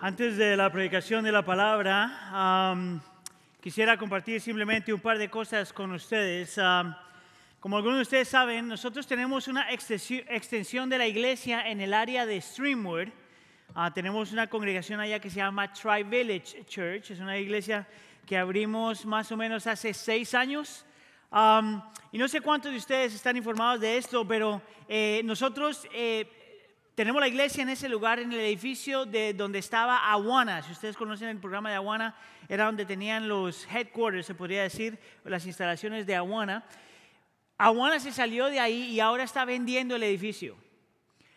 [0.00, 3.00] Antes de la predicación de la palabra, am,
[3.62, 6.58] quisiera compartir simplemente un par de cosas con ustedes.
[6.58, 6.94] Am,
[7.60, 11.94] como algunos de ustedes saben, nosotros tenemos una extensi- extensión de la iglesia en el
[11.94, 13.08] área de Streamwood.
[13.74, 17.10] Ah, tenemos una congregación allá que se llama Tri Village Church.
[17.12, 17.86] Es una iglesia
[18.26, 20.84] que abrimos más o menos hace seis años.
[21.30, 21.82] Am,
[22.12, 26.45] y no sé cuántos de ustedes están informados de esto, pero eh, nosotros eh,
[26.96, 30.62] tenemos la iglesia en ese lugar, en el edificio de donde estaba Awana.
[30.62, 32.16] Si ustedes conocen el programa de Awana,
[32.48, 36.64] era donde tenían los headquarters, se podría decir, las instalaciones de Awana.
[37.58, 40.56] Awana se salió de ahí y ahora está vendiendo el edificio.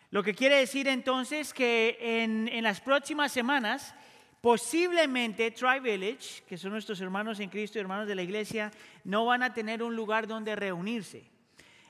[0.08, 3.94] Lo que quiere decir entonces que en, en las próximas semanas,
[4.40, 8.70] posiblemente Tri Village, que son nuestros hermanos en Cristo y hermanos de la iglesia,
[9.04, 11.28] no van a tener un lugar donde reunirse.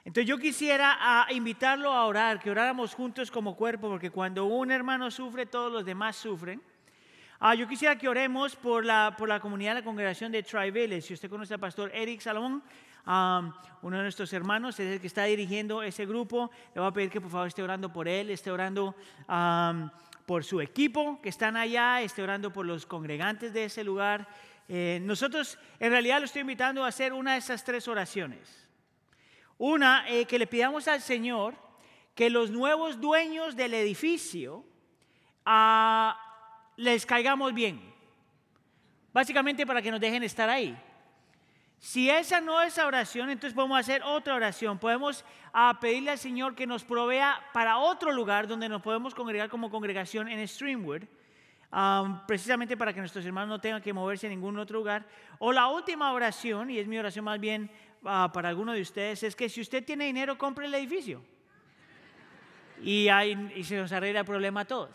[0.04, 4.70] Entonces yo quisiera ah, invitarlo a orar, que oráramos juntos como cuerpo, porque cuando un
[4.70, 6.62] hermano sufre, todos los demás sufren.
[7.38, 11.02] Ah, yo quisiera que oremos por la, por la comunidad, la congregación de Tri.
[11.02, 12.62] Si usted conoce al pastor Eric Salomón,
[13.82, 17.10] uno de nuestros hermanos, es el que está dirigiendo ese grupo, le voy a pedir
[17.10, 18.94] que por favor esté orando por él, esté orando
[20.26, 24.28] por su equipo que están allá, esté orando por los congregantes de ese lugar.
[24.68, 28.59] Eh, nosotros en realidad lo estoy invitando a hacer una de esas tres oraciones.
[29.60, 31.54] Una, eh, que le pidamos al Señor
[32.14, 34.64] que los nuevos dueños del edificio
[35.44, 36.18] ah,
[36.76, 37.78] les caigamos bien.
[39.12, 40.74] Básicamente para que nos dejen estar ahí.
[41.78, 44.78] Si esa no es la oración, entonces podemos hacer otra oración.
[44.78, 49.50] Podemos ah, pedirle al Señor que nos provea para otro lugar donde nos podemos congregar
[49.50, 51.02] como congregación en Streamwood,
[51.70, 55.06] ah, precisamente para que nuestros hermanos no tengan que moverse a ningún otro lugar.
[55.38, 57.70] O la última oración, y es mi oración más bien
[58.02, 61.22] para alguno de ustedes, es que si usted tiene dinero, compre el edificio.
[62.82, 63.08] Y,
[63.62, 64.90] se nos arregla el problema a todos.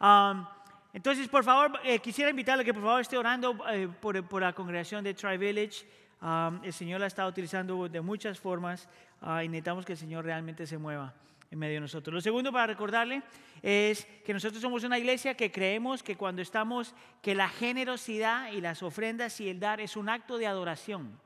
[0.00, 0.46] Um,
[0.92, 5.04] entonces, por favor, eh, quisiera invitarle que por favor esté orando eh, por, la congregación
[5.04, 5.86] de Tri Village.
[6.22, 8.88] Um, el Señor la está utilizando de muchas formas
[9.22, 11.14] ah, y necesitamos que el Señor realmente se mueva
[11.50, 12.12] en medio de nosotros.
[12.12, 13.22] Lo segundo para recordarle
[13.62, 18.60] es que nosotros somos una iglesia que creemos que cuando estamos, que la generosidad y
[18.60, 21.18] las ofrendas y el dar es un acto de adoración.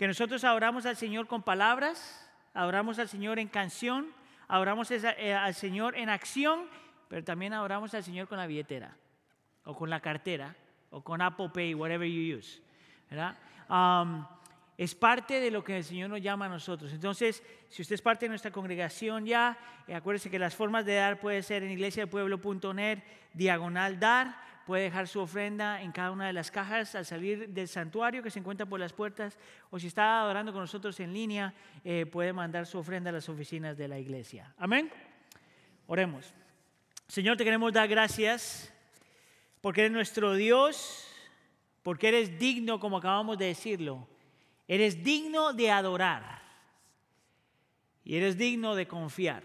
[0.00, 4.06] Que nosotros adoramos al Señor con palabras, adoramos al Señor en canción,
[4.48, 6.70] adoramos eh, al Señor en acción,
[7.08, 8.96] pero también adoramos al Señor con la billetera,
[9.62, 10.56] o con la cartera,
[10.88, 12.62] o con Apple Pay, whatever you use.
[13.10, 13.36] ¿verdad?
[13.68, 14.24] Um,
[14.78, 16.90] es parte de lo que el Señor nos llama a nosotros.
[16.94, 20.94] Entonces, si usted es parte de nuestra congregación ya, eh, acuérdese que las formas de
[20.94, 23.00] dar puede ser en iglesiadelpueblo.net,
[23.34, 27.66] diagonal dar, puede dejar su ofrenda en cada una de las cajas al salir del
[27.66, 29.36] santuario que se encuentra por las puertas,
[29.68, 33.28] o si está adorando con nosotros en línea, eh, puede mandar su ofrenda a las
[33.28, 34.54] oficinas de la iglesia.
[34.56, 34.88] Amén.
[35.88, 36.32] Oremos.
[37.08, 38.72] Señor, te queremos dar gracias
[39.60, 41.04] porque eres nuestro Dios,
[41.82, 44.06] porque eres digno, como acabamos de decirlo,
[44.68, 46.42] eres digno de adorar
[48.04, 49.42] y eres digno de confiar.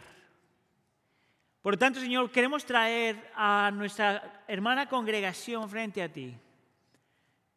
[1.65, 6.37] Por lo tanto, Señor, queremos traer a nuestra hermana congregación frente a ti.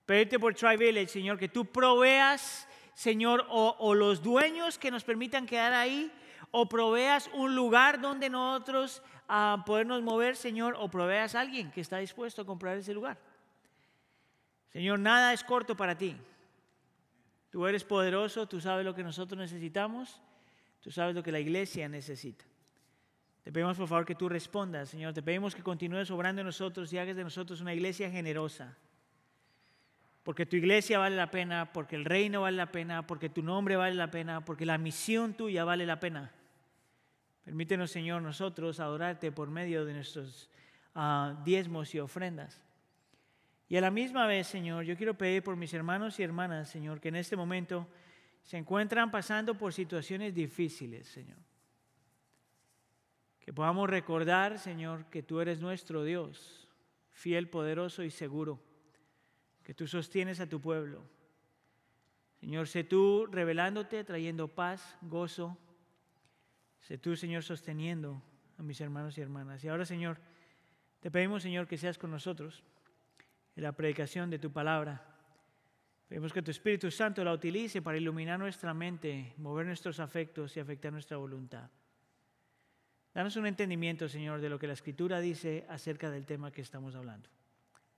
[0.06, 5.04] Pedirte por Tri Village, Señor, que tú proveas, Señor, o, o los dueños que nos
[5.04, 6.10] permitan quedar ahí,
[6.52, 11.82] o proveas un lugar donde nosotros ah, podernos mover, Señor, o proveas a alguien que
[11.82, 13.18] está dispuesto a comprar ese lugar.
[14.72, 16.16] Señor, nada es corto para ti.
[17.50, 20.18] Tú eres poderoso, tú sabes lo que nosotros necesitamos,
[20.80, 22.46] tú sabes lo que la iglesia necesita.
[23.42, 25.14] Te pedimos por favor que tú respondas, Señor.
[25.14, 28.76] Te pedimos que continúes obrando en nosotros y hagas de nosotros una iglesia generosa.
[30.22, 33.76] Porque tu iglesia vale la pena, porque el reino vale la pena, porque tu nombre
[33.76, 36.30] vale la pena, porque la misión tuya vale la pena.
[37.44, 40.50] Permítenos, Señor, nosotros adorarte por medio de nuestros
[40.94, 42.60] ah, diezmos y ofrendas.
[43.70, 47.00] Y a la misma vez, Señor, yo quiero pedir por mis hermanos y hermanas, Señor,
[47.00, 47.88] que en este momento
[48.42, 51.38] se encuentran pasando por situaciones difíciles, Señor.
[53.48, 56.68] Que podamos recordar, Señor, que tú eres nuestro Dios,
[57.12, 58.60] fiel, poderoso y seguro,
[59.62, 61.02] que tú sostienes a tu pueblo.
[62.40, 65.56] Señor, sé tú revelándote, trayendo paz, gozo.
[66.78, 68.22] Sé tú, Señor, sosteniendo
[68.58, 69.64] a mis hermanos y hermanas.
[69.64, 70.18] Y ahora, Señor,
[71.00, 72.62] te pedimos, Señor, que seas con nosotros
[73.56, 75.02] en la predicación de tu palabra.
[76.06, 80.60] Pedimos que tu Espíritu Santo la utilice para iluminar nuestra mente, mover nuestros afectos y
[80.60, 81.70] afectar nuestra voluntad.
[83.18, 86.94] Danos un entendimiento, Señor, de lo que la Escritura dice acerca del tema que estamos
[86.94, 87.28] hablando.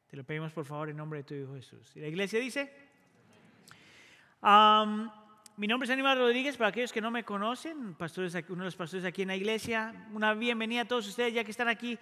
[0.07, 1.95] Te lo pedimos, por favor, en nombre de tu Hijo Jesús.
[1.95, 2.73] Y la iglesia dice,
[5.59, 8.77] mi nombre es Aníbal Rodríguez, para aquellos que no me conocen, pastores, uno de los
[8.77, 10.09] pastores aquí en la iglesia.
[10.15, 11.99] Una bienvenida a todos ustedes ya que están aquí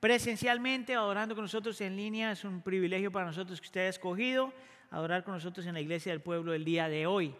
[0.00, 2.32] presencialmente, adorando con nosotros en línea.
[2.32, 4.50] Es un privilegio para nosotros que usted haya escogido
[4.90, 7.34] adorar con nosotros en la iglesia del pueblo el día de hoy.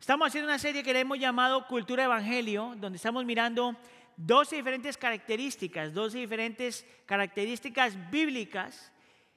[0.00, 3.76] Estamos haciendo una serie que le hemos llamado Cultura Evangelio, donde estamos mirando
[4.18, 8.92] 12 diferentes características, 12 diferentes características bíblicas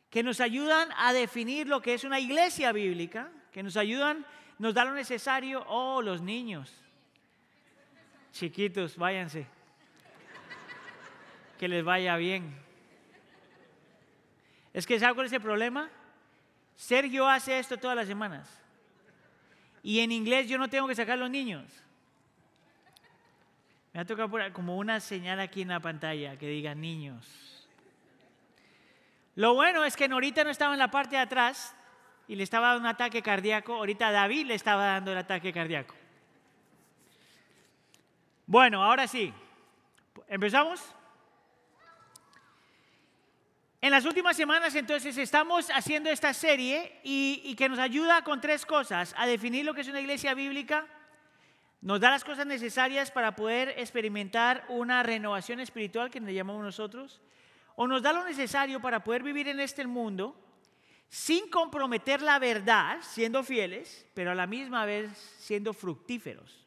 [0.09, 4.25] que nos ayudan a definir lo que es una iglesia bíblica, que nos ayudan
[4.57, 5.63] nos da lo necesario.
[5.67, 6.71] Oh, los niños.
[8.31, 9.47] Chiquitos, váyanse.
[11.57, 12.55] Que les vaya bien.
[14.73, 15.89] Es que, ¿sabe cuál es el problema?
[16.75, 18.49] Sergio hace esto todas las semanas.
[19.83, 21.65] Y en inglés yo no tengo que sacar los niños.
[23.93, 27.67] Me ha tocado como una señal aquí en la pantalla que diga niños.
[29.35, 31.75] Lo bueno es que Norita no estaba en la parte de atrás,
[32.31, 33.73] y le estaba dando un ataque cardíaco.
[33.73, 35.93] Ahorita David le estaba dando el ataque cardíaco.
[38.45, 39.33] Bueno, ahora sí.
[40.29, 40.81] ¿Empezamos?
[43.81, 48.39] En las últimas semanas entonces estamos haciendo esta serie y, y, que nos ayuda con
[48.39, 49.13] tres cosas.
[49.17, 50.85] A definir lo que es una iglesia bíblica,
[51.81, 57.21] nos da las cosas necesarias para poder experimentar una renovación espiritual que le llamamos nosotros,
[57.75, 60.35] o nos da lo necesario para poder vivir en este mundo
[61.09, 66.65] sin comprometer la verdad, siendo fieles, pero a la misma vez siendo fructíferos.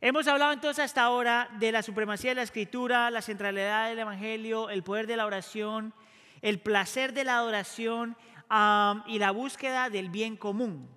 [0.00, 4.70] Hemos hablado entonces hasta ahora de la supremacía de la escritura, la centralidad del Evangelio,
[4.70, 5.92] el poder de la oración,
[6.40, 8.16] el placer de la adoración
[9.06, 10.88] y la búsqueda del bien común.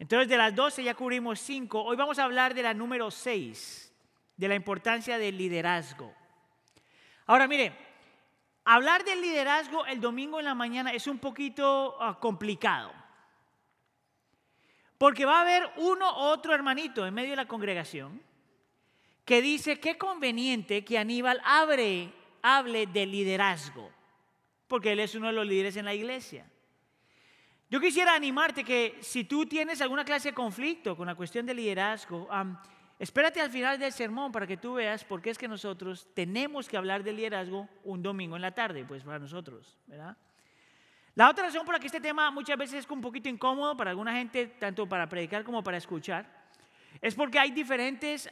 [0.00, 1.80] Entonces de las 12 ya cubrimos 5.
[1.80, 3.94] Hoy vamos a hablar de la número 6,
[4.36, 6.12] de la importancia del liderazgo.
[7.26, 7.90] Ahora mire,
[8.64, 12.92] Hablar del liderazgo el domingo en la mañana es un poquito ah, complicado.
[14.98, 18.22] Porque va a haber uno u otro hermanito en medio de la congregación
[19.24, 22.12] que dice qué conveniente que Aníbal hable,
[22.42, 23.90] hable de liderazgo,
[24.68, 26.46] porque él es uno de los líderes en la iglesia.
[27.70, 31.54] Yo quisiera animarte que si tú tienes alguna clase de conflicto con la cuestión de
[31.54, 32.28] liderazgo,
[33.00, 36.68] Espérate al final del sermón para que tú veas por qué es que nosotros tenemos
[36.68, 40.14] que hablar de liderazgo un domingo en la tarde, pues para nosotros, ¿verdad?
[41.14, 43.88] La otra razón por la que este tema muchas veces es un poquito incómodo para
[43.88, 46.26] alguna gente, tanto para predicar como para escuchar,
[47.00, 48.28] es porque hay diferentes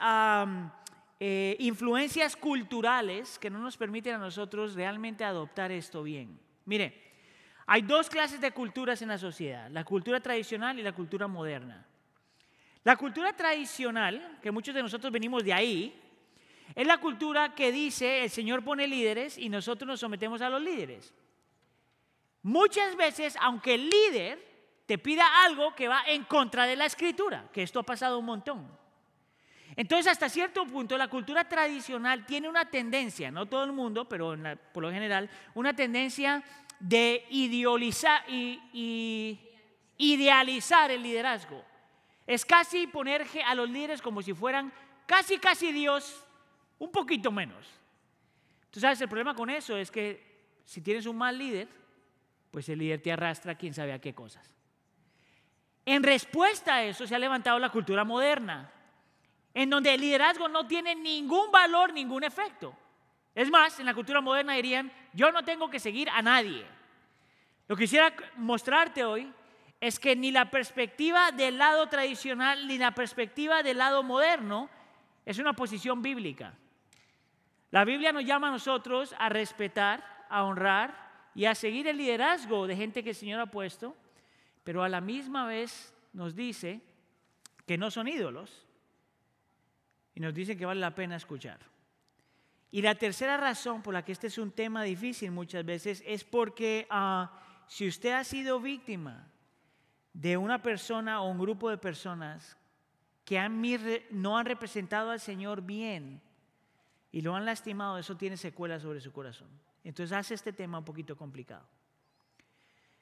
[1.19, 6.39] eh, influencias culturales que no nos permiten a nosotros realmente adoptar esto bien.
[6.67, 7.08] Mire,
[7.71, 11.87] hay dos clases de culturas en la sociedad, la cultura tradicional y la cultura moderna.
[12.83, 16.03] La cultura tradicional, que muchos de nosotros venimos de ahí,
[16.75, 20.63] es la cultura que dice el Señor pone líderes y nosotros nos sometemos a los
[20.63, 21.13] líderes.
[22.43, 24.43] Muchas veces, aunque el líder
[24.87, 28.25] te pida algo que va en contra de la escritura, que esto ha pasado un
[28.25, 28.67] montón.
[29.77, 34.35] Entonces, hasta cierto punto, la cultura tradicional tiene una tendencia, no todo el mundo, pero
[34.73, 36.43] por lo general, una tendencia
[36.81, 39.41] de idealizar, y,
[39.97, 41.65] idealizar el liderazgo.
[42.27, 44.73] Es casi poner a los líderes como si fueran
[45.07, 46.25] casi, casi Dios,
[46.79, 47.67] un poquito menos.
[48.71, 50.29] Tú sabes, el problema con eso es que
[50.65, 51.69] si tienes un mal líder,
[52.51, 54.55] pues el líder te arrastra quién sabe a qué cosas.
[55.87, 58.71] En respuesta a eso se ha levantado la cultura moderna,
[59.55, 62.77] en donde el liderazgo no tiene ningún valor, ningún efecto.
[63.35, 66.65] Es más, en la cultura moderna dirían, yo no tengo que seguir a nadie.
[67.67, 69.33] Lo que quisiera mostrarte hoy
[69.81, 74.69] es que ni la perspectiva del lado tradicional ni la perspectiva del lado moderno
[75.25, 76.55] es una posición bíblica.
[77.71, 82.67] La Biblia nos llama a nosotros a respetar, a honrar y a seguir el liderazgo
[82.67, 83.95] de gente que el Señor ha puesto,
[84.65, 86.81] pero a la misma vez nos dice
[87.67, 88.67] que no son ídolos
[90.15, 91.59] y nos dice que vale la pena escuchar.
[92.71, 96.25] Y la tercera razón por la que este es un tema difícil muchas veces es
[96.25, 97.33] porque ah,
[97.67, 99.27] si usted ha sido víctima
[100.13, 102.59] de una persona o un grupo de personas
[103.25, 103.39] que
[104.11, 106.21] no han representado al Señor bien
[107.11, 109.49] y lo han lastimado, eso tiene secuelas sobre su corazón.
[109.85, 111.67] Entonces hace este tema un poquito complicado.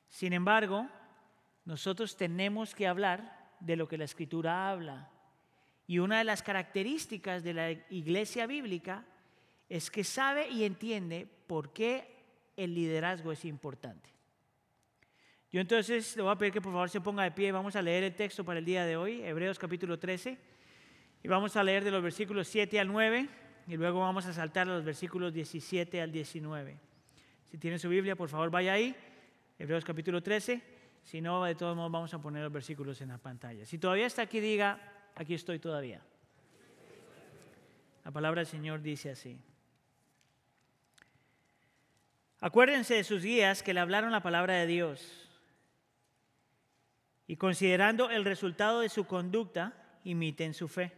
[0.09, 0.89] Sin embargo,
[1.65, 5.11] nosotros tenemos que hablar de lo que la Escritura habla.
[5.87, 9.05] Y una de las características de la iglesia bíblica
[9.69, 12.17] es que sabe y entiende por qué
[12.57, 14.11] el liderazgo es importante.
[15.51, 17.77] Yo entonces le voy a pedir que por favor se ponga de pie y vamos
[17.77, 20.39] a leer el texto para el día de hoy, Hebreos capítulo 13,
[21.23, 23.29] y vamos a leer de los versículos 7 al 9
[23.69, 26.79] y luego vamos a saltar a los versículos 17 al 19.
[27.45, 28.95] Si tiene su Biblia, por favor vaya ahí,
[29.59, 30.63] Hebreos capítulo 13.
[31.03, 33.65] Si no, de todos modos vamos a poner los versículos en la pantalla.
[33.65, 36.03] Si todavía está aquí, diga, aquí estoy todavía.
[38.05, 39.41] La palabra del Señor dice así.
[42.41, 45.29] Acuérdense de sus guías que le hablaron la palabra de Dios.
[47.27, 49.75] Y considerando el resultado de su conducta,
[50.05, 50.93] imiten su fe.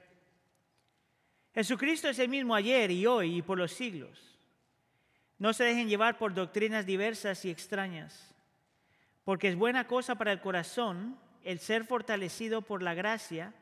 [1.54, 4.38] Jesucristo es el mismo ayer y hoy y por los siglos.
[5.38, 8.34] No se dejen llevar por doctrinas diversas y extrañas
[9.28, 13.52] porque es buena cosa para el corazón el ser fortalecido por la gracia,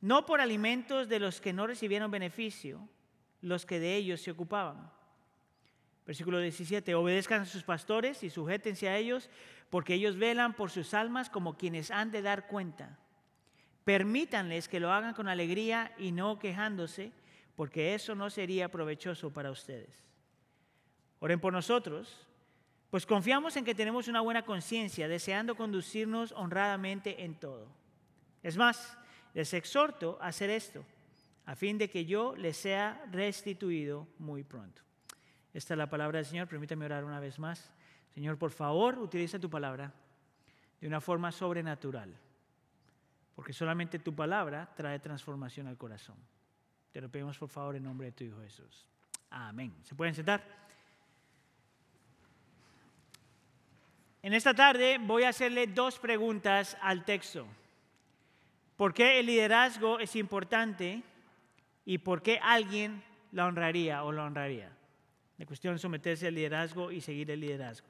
[0.00, 2.88] no por alimentos de los que no recibieron beneficio,
[3.40, 4.90] los que de ellos se ocupaban.
[6.06, 9.30] Versículo 17, obedezcan a sus pastores y sujétense a ellos,
[9.68, 12.98] porque ellos velan por sus almas como quienes han de dar cuenta.
[13.84, 17.12] Permítanles que lo hagan con alegría y no quejándose,
[17.54, 20.04] porque eso no sería provechoso para ustedes.
[21.20, 22.26] Oren por nosotros
[22.90, 27.68] pues confiamos en que tenemos una buena conciencia, deseando conducirnos honradamente en todo.
[28.42, 28.98] Es más,
[29.32, 30.84] les exhorto a hacer esto,
[31.46, 34.82] a fin de que yo les sea restituido muy pronto.
[35.52, 36.48] Esta es la palabra del Señor.
[36.48, 37.70] Permítame orar una vez más.
[38.14, 39.92] Señor, por favor, utiliza tu palabra
[40.80, 42.14] de una forma sobrenatural,
[43.34, 46.16] porque solamente tu palabra trae transformación al corazón.
[46.92, 48.86] Te lo pedimos por favor en nombre de tu Hijo Jesús.
[49.30, 49.74] Amén.
[49.84, 50.42] ¿Se pueden sentar?
[54.22, 57.46] En esta tarde voy a hacerle dos preguntas al texto.
[58.76, 61.02] ¿Por qué el liderazgo es importante
[61.84, 63.02] y por qué alguien
[63.32, 64.72] la honraría o la honraría?
[65.40, 67.86] La cuestión es someterse al liderazgo y seguir el liderazgo.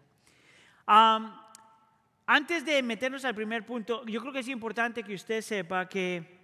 [0.86, 6.38] antes de meternos al primer punto, yo creo que es importante que usted sepa que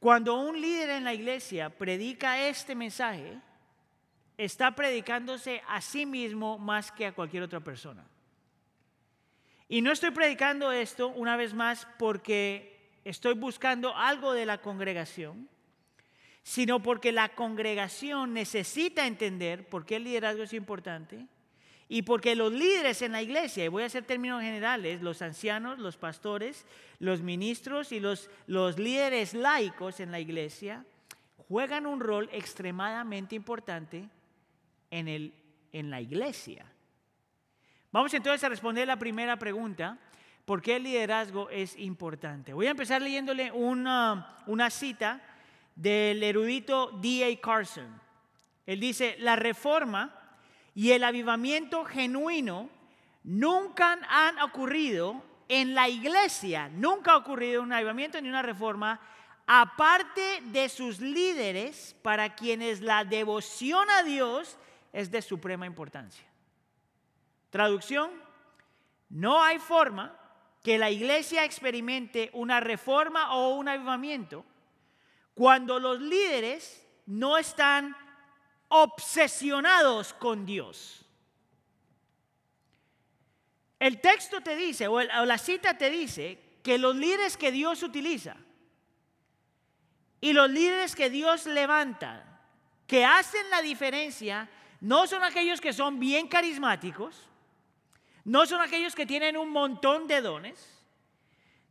[0.00, 3.38] cuando un líder en la iglesia predica este mensaje,
[4.38, 8.02] está predicándose a sí mismo más que a cualquier otra persona.
[9.68, 15.50] Y no estoy predicando esto una vez más porque estoy buscando algo de la congregación,
[16.42, 21.26] sino porque la congregación necesita entender por qué el liderazgo es importante
[21.88, 25.78] y porque los líderes en la iglesia, y voy a hacer términos generales, los ancianos,
[25.78, 26.64] los pastores,
[26.98, 30.86] los ministros y los, los líderes laicos en la iglesia,
[31.48, 34.08] juegan un rol extremadamente importante
[34.90, 35.34] en, el,
[35.72, 36.64] en la iglesia.
[37.90, 39.98] Vamos entonces a responder la primera pregunta.
[40.46, 42.54] ¿Por qué el liderazgo es importante?
[42.54, 45.20] Voy a empezar leyéndole una, una cita
[45.74, 47.40] del erudito D.A.
[47.40, 48.00] Carson.
[48.66, 50.14] Él dice, la reforma
[50.74, 52.68] y el avivamiento genuino
[53.24, 59.00] nunca han ocurrido en la iglesia, nunca ha ocurrido un avivamiento ni una reforma,
[59.46, 64.56] aparte de sus líderes para quienes la devoción a Dios
[64.92, 66.24] es de suprema importancia.
[67.50, 68.10] Traducción,
[69.10, 70.16] no hay forma
[70.62, 74.44] que la iglesia experimente una reforma o un avivamiento
[75.34, 77.96] cuando los líderes no están
[78.68, 81.04] obsesionados con Dios.
[83.78, 88.36] El texto te dice, o la cita te dice, que los líderes que Dios utiliza
[90.20, 92.40] y los líderes que Dios levanta,
[92.86, 94.48] que hacen la diferencia,
[94.80, 97.28] no son aquellos que son bien carismáticos,
[98.24, 100.81] no son aquellos que tienen un montón de dones.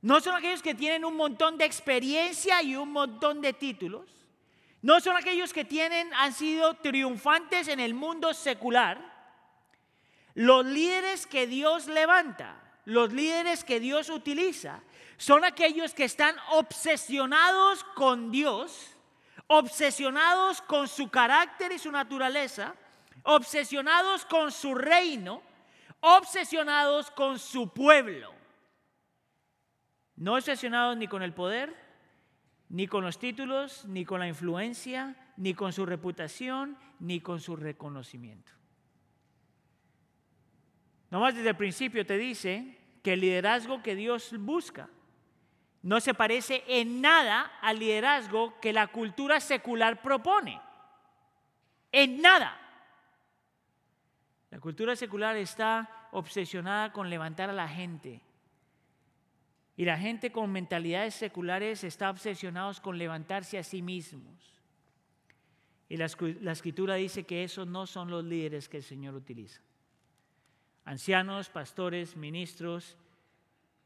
[0.01, 4.05] No son aquellos que tienen un montón de experiencia y un montón de títulos.
[4.81, 8.99] No son aquellos que tienen, han sido triunfantes en el mundo secular.
[10.33, 12.55] Los líderes que Dios levanta,
[12.85, 14.81] los líderes que Dios utiliza,
[15.17, 18.95] son aquellos que están obsesionados con Dios,
[19.45, 22.73] obsesionados con su carácter y su naturaleza,
[23.23, 25.43] obsesionados con su reino
[26.01, 28.33] obsesionados con su pueblo.
[30.21, 31.75] No obsesionados ni con el poder,
[32.69, 37.55] ni con los títulos, ni con la influencia, ni con su reputación, ni con su
[37.55, 38.51] reconocimiento.
[41.09, 44.89] Nomás desde el principio te dice que el liderazgo que Dios busca
[45.81, 50.61] no se parece en nada al liderazgo que la cultura secular propone.
[51.91, 52.59] En nada.
[54.51, 58.21] La cultura secular está obsesionada con levantar a la gente.
[59.81, 64.53] Y la gente con mentalidades seculares está obsesionados con levantarse a sí mismos.
[65.89, 69.59] Y la, escritura dice que esos no son los líderes que el Señor utiliza.
[70.85, 72.95] Ancianos, pastores, ministros,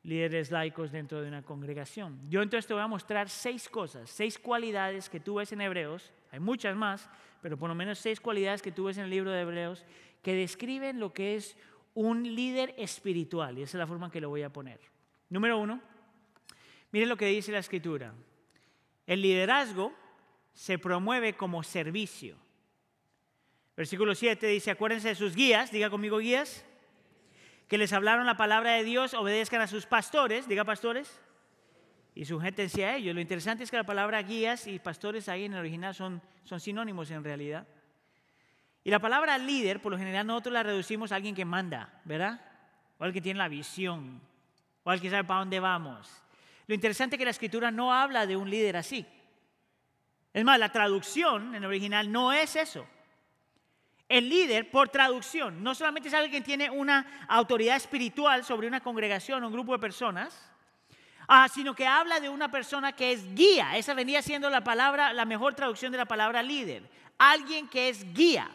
[0.04, 2.20] líderes laicos dentro de una congregación.
[2.30, 6.12] Yo entonces te voy a mostrar seis cosas, seis cualidades que tú ves en Hebreos,
[6.30, 7.10] hay muchas más,
[7.42, 9.86] pero por lo menos seis cualidades que tú ves en el libro de Hebreos
[10.22, 11.56] que describen lo que es
[11.94, 14.94] un líder espiritual, y esa es la forma en que lo voy a poner.
[15.30, 15.82] Número uno,
[16.92, 18.14] miren lo que dice la escritura.
[19.08, 19.94] El liderazgo
[20.54, 22.38] se promueve como servicio.
[23.76, 26.66] Versículo 7 dice, acuérdense de sus guías, diga conmigo guías,
[27.68, 31.20] que les hablaron la palabra de Dios, obedezcan a sus pastores, diga pastores,
[32.14, 33.14] y sujétense a ellos.
[33.14, 36.62] Lo interesante es que la palabra guías y pastores ahí en el original son, son
[36.62, 37.68] sinónimos en realidad.
[38.86, 42.40] Y la palabra líder, por lo general, nosotros la reducimos a alguien que manda, ¿verdad?
[42.98, 44.22] O alguien que tiene la visión,
[44.86, 46.08] o alguien que sabe para dónde vamos.
[46.68, 49.06] Lo interesante es que la escritura no habla de un líder así.
[50.32, 52.88] Es más, la traducción en original no es eso.
[54.08, 58.82] El líder, por traducción, no solamente es alguien que tiene una autoridad espiritual sobre una
[58.82, 60.40] congregación o un grupo de personas,
[61.28, 63.76] ah, sino que habla de una persona que es guía.
[63.78, 66.84] Esa venía siendo la palabra, la mejor traducción de la palabra líder.
[67.18, 68.52] Alguien que es guía.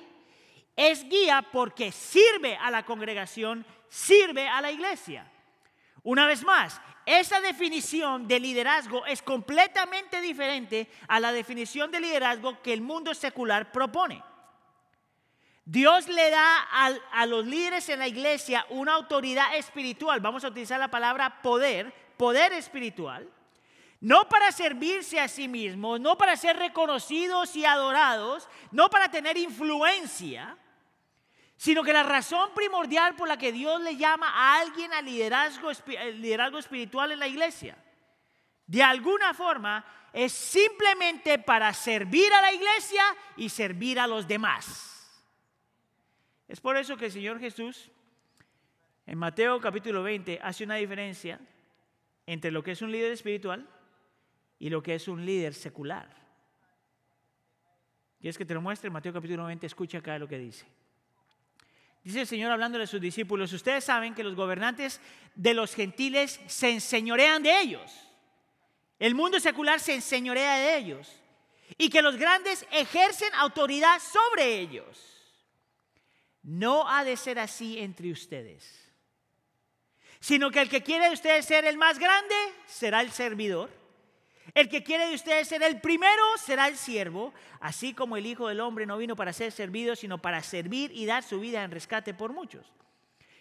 [0.77, 5.30] Es guía porque sirve a la congregación, sirve a la iglesia.
[6.02, 12.62] Una vez más, esa definición de liderazgo es completamente diferente a la definición de liderazgo
[12.62, 14.23] que el mundo secular propone.
[15.64, 16.66] Dios le da
[17.12, 20.21] a, los líderes en la iglesia una autoridad espiritual.
[20.21, 23.28] Vamos a utilizar la palabra poder, poder espiritual.
[24.00, 29.37] No para servirse a sí mismos, no para ser reconocidos y adorados, no para tener
[29.37, 30.57] influencia,
[31.61, 35.71] sino que la razón primordial por la que Dios le llama a alguien a liderazgo,
[35.71, 37.76] espiritual en la iglesia,
[38.67, 43.02] de alguna forma, es simplemente para servir a la iglesia
[43.37, 45.23] y servir a los demás.
[46.49, 47.90] Es por eso que el Señor Jesús
[49.05, 51.38] en Mateo capítulo 20 hace una diferencia
[52.25, 53.69] entre lo que es un líder espiritual
[54.59, 56.09] y lo que es un líder secular.
[58.19, 60.80] Y es que te lo muestre Mateo capítulo 20, escucha acá lo que dice.
[62.02, 65.00] Dice el Señor hablando de sus discípulos, ustedes saben que los gobernantes
[65.35, 67.92] de los gentiles se enseñorean de ellos.
[68.99, 71.21] El mundo secular se enseñorea de ellos.
[71.78, 75.11] Y que los grandes ejercen autoridad sobre ellos.
[76.42, 78.90] No ha de ser así entre ustedes,
[80.21, 82.34] sino que el que quiere de ustedes ser el más grande
[82.67, 83.71] será el servidor.
[84.54, 88.49] El que quiere de ustedes ser el primero será el siervo, así como el Hijo
[88.49, 91.71] del Hombre no vino para ser servido, sino para servir y dar su vida en
[91.71, 92.67] rescate por muchos.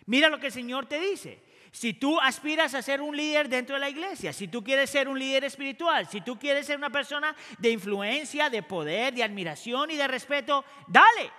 [0.06, 1.42] Mira lo que el Señor te dice.
[1.72, 5.08] Si tú aspiras a ser un líder dentro de la iglesia, si tú quieres ser
[5.08, 9.92] un líder espiritual, si tú quieres ser una persona de influencia, de poder, de admiración
[9.92, 11.32] y de respeto, dale.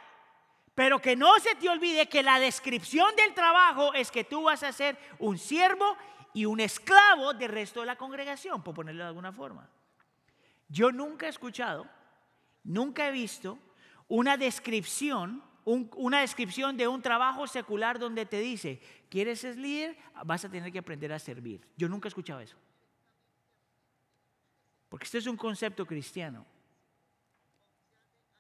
[0.75, 4.63] Pero que no se te olvide que la descripción del trabajo es que tú vas
[4.63, 5.97] a ser un siervo
[6.33, 9.69] y un esclavo del resto de la congregación, por ponerlo de alguna forma.
[10.69, 11.87] Yo nunca he escuchado,
[12.63, 13.59] nunca he visto
[14.09, 19.97] una descripción, una descripción de un trabajo secular donde te dice, ¿quieres ser líder?
[20.25, 21.67] Vas a tener que aprender a servir.
[21.77, 22.57] Yo nunca he escuchado eso.
[24.89, 26.45] Porque este es un concepto cristiano.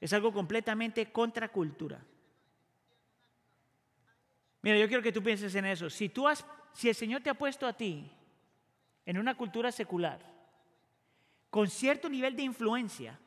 [0.00, 2.03] Es algo completamente contracultura.
[4.62, 5.88] Mira, yo quiero que tú pienses en eso.
[5.88, 8.11] Si, tú has, si el Señor te ha puesto a ti
[9.06, 10.20] en una cultura secular,
[11.50, 13.18] con cierto nivel de influencia,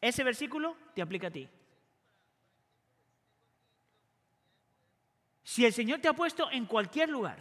[0.00, 1.48] ese versículo te aplica a ti.
[5.42, 7.38] Si el Señor te ha puesto en cualquier lugar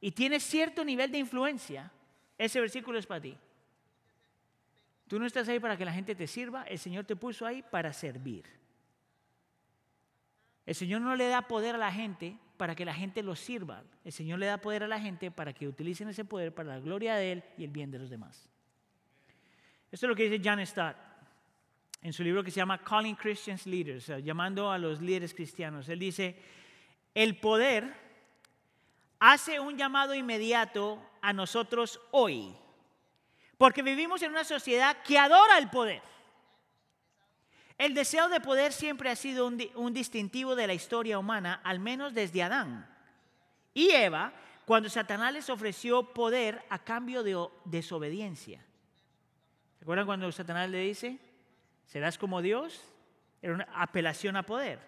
[0.00, 1.92] y tienes cierto nivel de influencia,
[2.38, 3.36] ese versículo es para ti.
[5.08, 7.62] Tú no estás ahí para que la gente te sirva, el Señor te puso ahí
[7.62, 8.44] para servir.
[10.64, 13.82] El Señor no le da poder a la gente para que la gente lo sirva.
[14.04, 16.78] El Señor le da poder a la gente para que utilicen ese poder para la
[16.78, 18.50] gloria de Él y el bien de los demás.
[19.90, 20.94] Esto es lo que dice John Stott
[22.02, 25.88] en su libro que se llama Calling Christians Leaders, llamando a los líderes cristianos.
[25.88, 26.36] Él dice,
[27.14, 27.94] el poder
[29.18, 32.54] hace un llamado inmediato a nosotros hoy,
[33.56, 36.02] porque vivimos en una sociedad que adora el poder.
[37.80, 42.12] El deseo de poder siempre ha sido un, distintivo de la historia humana, al menos
[42.12, 42.86] desde Adán.
[43.72, 44.34] Y Eva,
[44.66, 48.62] cuando Satanás les ofreció poder a cambio de desobediencia.
[49.78, 51.16] ¿Se acuerdan cuando Satanás le dice,
[51.86, 52.84] serás como Dios?
[53.40, 54.78] Era una apelación a poder.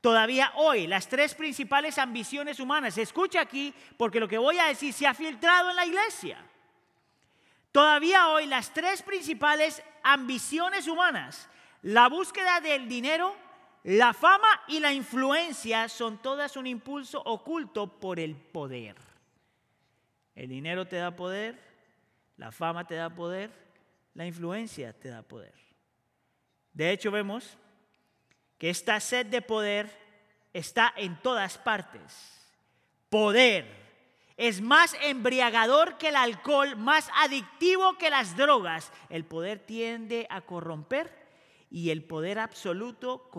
[0.00, 4.92] Todavía hoy, las tres principales ambiciones humanas, escucha aquí, porque lo que voy a decir
[4.92, 6.38] se ha filtrado en la iglesia.
[7.72, 11.48] Todavía hoy, las tres principales ambiciones humanas
[11.82, 13.34] la búsqueda del dinero,
[13.84, 18.96] la fama y la influencia son todas un impulso oculto por el poder.
[20.34, 21.58] El dinero te da poder,
[22.36, 23.50] la fama te da poder,
[24.14, 25.54] la influencia te da poder.
[26.72, 27.58] De hecho, vemos
[28.58, 29.90] que esta sed de poder
[30.52, 32.54] está en todas partes.
[33.10, 33.82] Poder.
[34.36, 38.92] Es más embriagador que el alcohol, más adictivo que las drogas.
[39.10, 41.21] El poder tiende a corromper
[41.72, 43.30] y el poder absoluto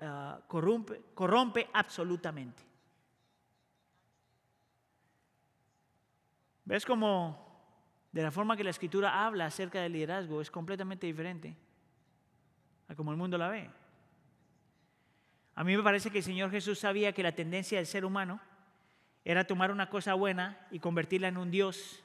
[0.00, 2.62] ah, corrompe, absolutamente.
[6.64, 7.52] ¿Ves cómo
[8.12, 11.54] de la forma que la escritura habla acerca del liderazgo es completamente diferente
[12.88, 13.70] a como el mundo la ve?
[15.54, 18.40] A mí me parece que el Señor Jesús sabía que la tendencia del ser humano
[19.22, 22.02] era tomar una cosa buena y convertirla en un Dios.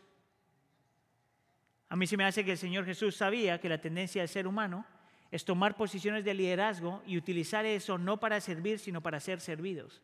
[1.87, 4.47] A mí se me hace que el Señor Jesús sabía que la tendencia del ser
[4.47, 4.85] humano
[5.31, 10.01] es tomar posiciones de liderazgo y utilizar eso no para servir, sino para ser servidos.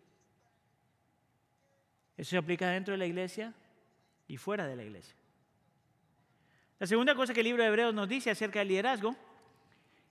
[2.18, 3.54] Eso se aplica dentro de la iglesia
[4.28, 5.16] y fuera de la iglesia.
[6.80, 9.16] La segunda cosa que el libro de Hebreos nos dice acerca del liderazgo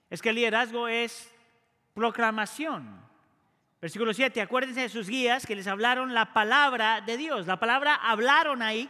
[0.09, 1.31] es que el liderazgo es
[1.93, 3.01] proclamación.
[3.79, 7.45] Versículo 7, acuérdense de sus guías que les hablaron la palabra de Dios.
[7.45, 8.89] La palabra hablaron ahí.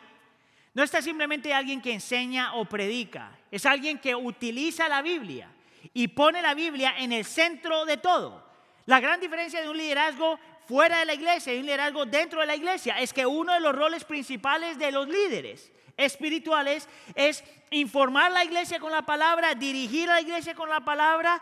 [0.73, 5.49] No está simplemente alguien que enseña o predica, es alguien que utiliza la Biblia
[5.93, 8.43] y pone la Biblia en el centro de todo.
[8.85, 12.45] La gran diferencia de un liderazgo fuera de la iglesia y un liderazgo dentro de
[12.45, 18.31] la iglesia es que uno de los roles principales de los líderes espirituales es informar
[18.31, 21.41] la iglesia con la palabra, dirigir a la iglesia con la palabra,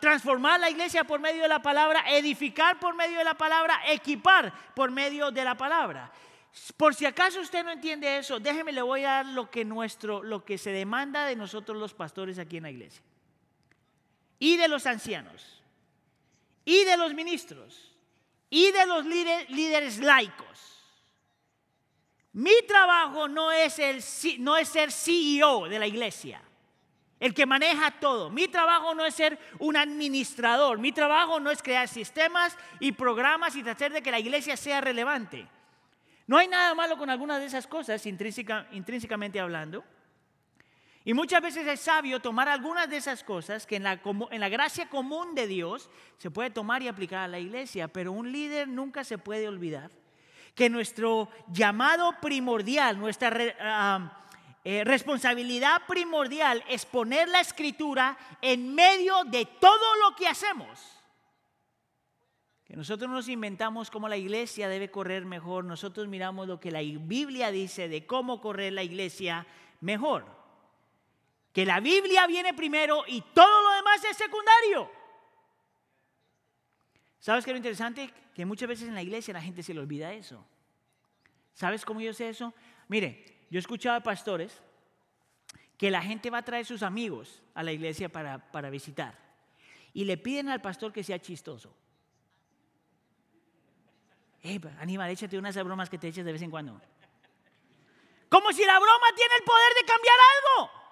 [0.00, 4.52] transformar la iglesia por medio de la palabra, edificar por medio de la palabra, equipar
[4.74, 6.12] por medio de la palabra.
[6.76, 10.22] Por si acaso usted no entiende eso, déjeme le voy a dar lo que nuestro
[10.22, 13.02] lo que se demanda de nosotros los pastores aquí en la iglesia.
[14.44, 15.62] Y de los ancianos.
[16.64, 17.94] Y de los ministros
[18.54, 20.84] y de los líderes, laicos.
[22.34, 24.00] Mi trabajo no es, el,
[24.38, 26.40] no es ser CEO de la iglesia,
[27.18, 28.30] el que maneja todo.
[28.30, 30.78] Mi trabajo no es ser un administrador.
[30.78, 34.80] Mi trabajo no es crear sistemas y programas y hacer de que la iglesia sea
[34.80, 35.48] relevante.
[36.28, 39.84] No hay nada malo con algunas de esas cosas, intrínsecamente hablando.
[41.06, 44.48] Y muchas veces es sabio tomar algunas de esas cosas que en la, en la,
[44.48, 48.68] gracia común de Dios se puede tomar y aplicar a la iglesia, pero un líder
[48.68, 49.90] nunca se puede olvidar
[50.54, 53.30] que nuestro llamado primordial, nuestra
[54.64, 61.02] eh, responsabilidad primordial es poner la escritura en medio de todo lo que hacemos.
[62.64, 66.80] Que nosotros nos inventamos cómo la iglesia debe correr mejor, nosotros miramos lo que la
[66.80, 69.46] Biblia dice de cómo correr la iglesia
[69.82, 70.43] mejor
[71.54, 74.90] que la Biblia viene primero y todo lo demás es secundario.
[77.20, 78.12] ¿Sabes qué es lo interesante?
[78.34, 80.44] Que muchas veces en la iglesia la gente se le olvida eso.
[81.54, 82.52] ¿Sabes cómo yo sé eso?
[82.88, 84.60] Mire, yo he escuchado pastores
[85.78, 89.16] que la gente va a traer sus amigos a la iglesia para, para visitar
[89.92, 91.72] y le piden al pastor que sea chistoso.
[94.42, 96.80] Eh, Aníbal, échate unas bromas que te eches de vez en cuando.
[98.28, 100.83] Como si la broma tiene el poder de cambiar algo.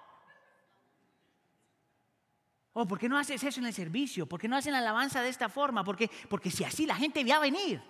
[2.74, 4.26] Oh, ¿por qué no haces eso en el servicio?
[4.26, 5.85] ¿Por qué no hacen la alabanza de esta forma?
[5.85, 7.82] Porque, porque si así la gente va a venir.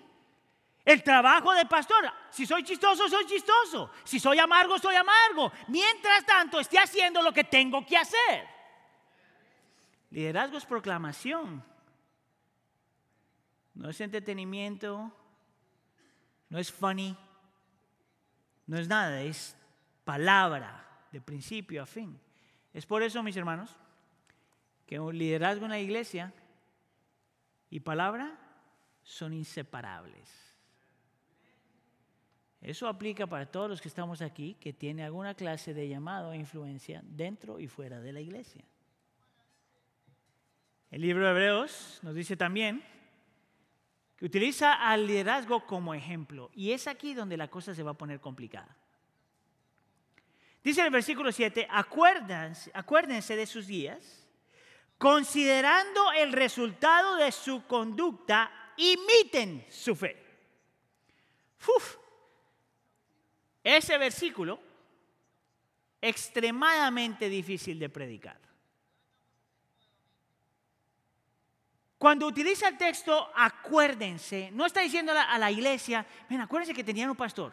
[0.84, 3.90] El trabajo del pastor, si soy chistoso, soy chistoso.
[4.02, 5.52] Si soy amargo, soy amargo.
[5.68, 8.48] Mientras tanto, esté haciendo lo que tengo que hacer.
[10.10, 11.64] Liderazgo es proclamación.
[13.74, 15.12] No es entretenimiento.
[16.48, 17.16] No es funny.
[18.66, 19.22] No es nada.
[19.22, 19.56] Es
[20.04, 22.20] palabra de principio a fin.
[22.74, 23.76] Es por eso, mis hermanos,
[24.86, 26.32] que un liderazgo en la iglesia
[27.70, 28.38] y palabra
[29.02, 30.52] son inseparables.
[32.60, 36.34] Eso aplica para todos los que estamos aquí que tienen alguna clase de llamado o
[36.34, 38.64] influencia dentro y fuera de la iglesia.
[40.90, 42.84] El libro de Hebreos nos dice también
[44.16, 47.98] que utiliza al liderazgo como ejemplo y es aquí donde la cosa se va a
[47.98, 48.76] poner complicada.
[50.62, 54.21] Dice en el versículo 7, acuérdense, acuérdense de sus días
[55.02, 60.16] considerando el resultado de su conducta, imiten su fe.
[63.64, 64.60] Ese versículo,
[66.00, 68.38] extremadamente difícil de predicar.
[71.98, 77.10] Cuando utiliza el texto, acuérdense, no está diciendo a la, iglesia, ven, acuérdense que tenían
[77.10, 77.52] un pastor.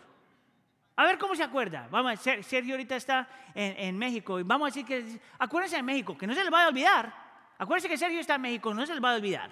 [0.95, 1.87] A ver cómo se acuerda.
[1.89, 6.27] Vamos, Sergio ahorita está en, México y vamos a decir que, acuérdense de México, que
[6.27, 7.28] no se les va a olvidar.
[7.59, 9.51] Acuérdense que Sergio está en México, no se le va a olvidar.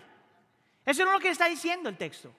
[0.86, 2.34] Eso no es lo que está diciendo el texto.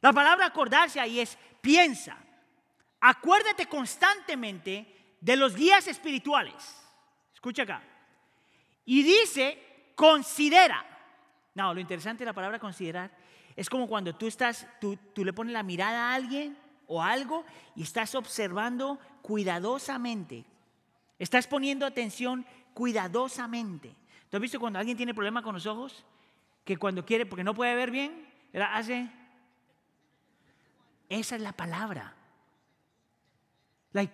[0.00, 2.16] La palabra acordarse ahí es piensa.
[3.00, 6.82] Acuérdate constantemente de los guías espirituales.
[7.34, 7.82] Escucha acá.
[8.86, 10.84] Y dice, considera.
[11.54, 13.10] No, lo interesante de la palabra considerar
[13.54, 17.44] es como cuando tú estás, tú, tú le pones la mirada a alguien o algo
[17.76, 20.46] y estás observando cuidadosamente.
[21.18, 23.94] Estás poniendo atención cuidadosamente.
[24.34, 26.04] ¿Tú has visto cuando alguien tiene problema con los ojos?
[26.64, 29.08] Que cuando quiere, porque no puede ver bien, hace...
[31.08, 32.16] Esa es la palabra.
[33.92, 34.12] Like,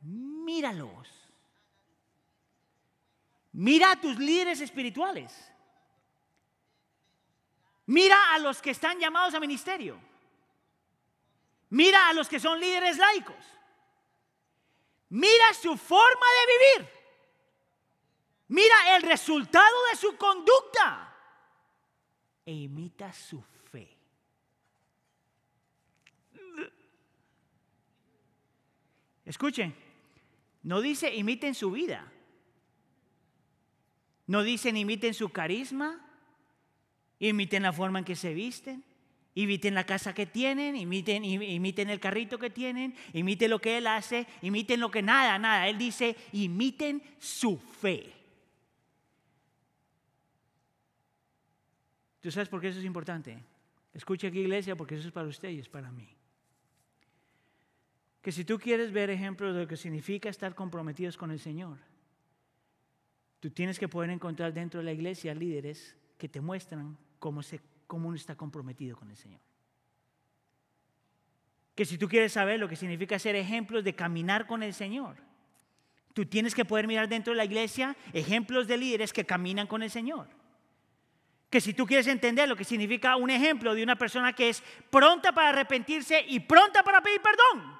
[0.00, 1.10] míralos.
[3.52, 5.52] Mira a tus líderes espirituales.
[7.84, 10.00] Mira a los que están llamados a ministerio.
[11.68, 13.44] Mira a los que son líderes laicos.
[15.10, 16.97] Mira su forma de vivir.
[18.48, 21.14] Mira el resultado de su conducta.
[22.44, 23.96] E imita su fe.
[29.24, 29.74] Escuchen,
[30.62, 32.10] no dice imiten su vida.
[34.26, 36.04] No dicen imiten su carisma,
[37.18, 38.84] imiten la forma en que se visten,
[39.34, 43.86] imiten la casa que tienen, imiten, imiten el carrito que tienen, imiten lo que él
[43.86, 45.68] hace, imiten lo que nada, nada.
[45.68, 48.17] Él dice, imiten su fe.
[52.20, 53.42] ¿Tú sabes por qué eso es importante?
[53.92, 56.08] Escucha aquí iglesia porque eso es para usted y es para mí.
[58.22, 61.78] Que si tú quieres ver ejemplos de lo que significa estar comprometidos con el Señor,
[63.40, 67.60] Tú tienes que poder encontrar dentro de la iglesia líderes que te muestran cómo, se,
[67.86, 69.40] cómo uno está comprometido con el Señor.
[71.74, 75.18] Que si tú quieres saber lo que significa ser ejemplos de caminar con el Señor,
[76.14, 79.84] tú tienes que poder mirar dentro de la iglesia ejemplos de líderes que caminan con
[79.84, 80.26] el Señor.
[81.50, 84.62] Que si tú quieres entender lo que significa un ejemplo de una persona que es
[84.90, 87.78] pronta para arrepentirse y pronta para pedir perdón,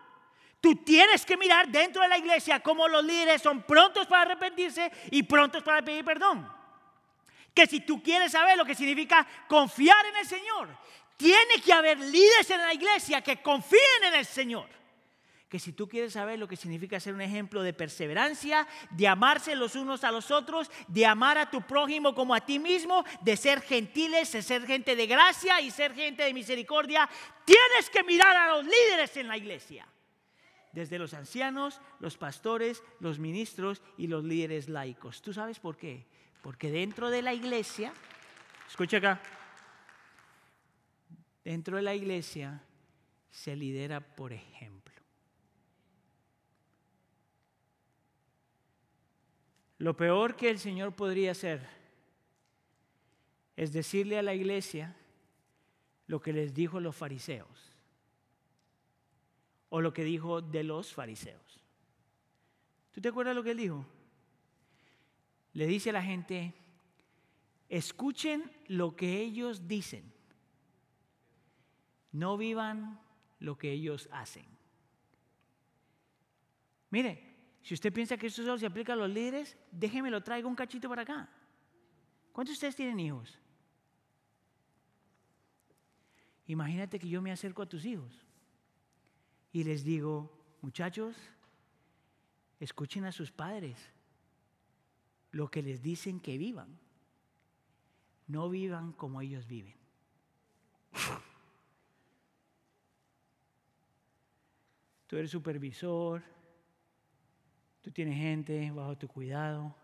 [0.60, 4.90] Tú tienes que mirar dentro de la iglesia cómo los líderes son prontos para arrepentirse
[5.10, 6.50] y prontos para pedir perdón.
[7.54, 10.68] Que si tú quieres saber lo que significa confiar en el Señor,
[11.16, 14.68] tiene que haber líderes en la iglesia que confíen en el Señor.
[15.48, 19.54] Que si tú quieres saber lo que significa ser un ejemplo de perseverancia, de amarse
[19.54, 23.36] los unos a los otros, de amar a tu prójimo como a ti mismo, de
[23.36, 27.08] ser gentiles, de ser gente de gracia y ser gente de misericordia,
[27.44, 29.86] tienes que mirar a los líderes en la iglesia
[30.72, 35.22] desde los ancianos, los pastores, los ministros y los líderes laicos.
[35.22, 36.06] ¿Tú sabes por qué?
[36.42, 37.92] Porque dentro de la iglesia,
[38.68, 39.20] escucha acá,
[41.44, 42.62] dentro de la iglesia
[43.30, 44.77] se lidera por ejemplo.
[49.78, 51.66] Lo peor que el Señor podría hacer
[53.56, 54.96] es decirle a la iglesia
[56.06, 57.72] lo que les dijo los fariseos
[59.68, 61.60] o lo que dijo de los fariseos.
[62.92, 63.86] ¿Tú te acuerdas lo que él dijo?
[65.52, 66.54] Le dice a la gente,
[67.68, 70.12] escuchen lo que ellos dicen,
[72.12, 73.00] no vivan
[73.38, 74.46] lo que ellos hacen.
[76.90, 77.27] Mire,
[77.62, 80.54] si usted piensa que esto solo se aplica a los líderes, déjeme lo traigo un
[80.54, 81.28] cachito para acá.
[82.32, 83.38] ¿Cuántos de ustedes tienen hijos?
[86.46, 88.24] Imagínate que yo me acerco a tus hijos
[89.52, 91.16] y les digo, muchachos,
[92.60, 93.76] escuchen a sus padres
[95.30, 96.78] lo que les dicen que vivan.
[98.28, 99.76] No vivan como ellos viven.
[105.06, 106.22] Tú eres supervisor,
[107.88, 109.74] tú tienes gente bajo tu cuidado.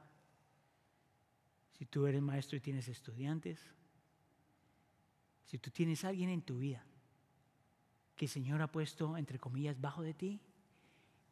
[1.73, 3.59] Si tú eres maestro y tienes estudiantes,
[5.47, 6.85] si tú tienes alguien en tu vida
[8.15, 10.43] que el Señor ha puesto, entre comillas, bajo de ti,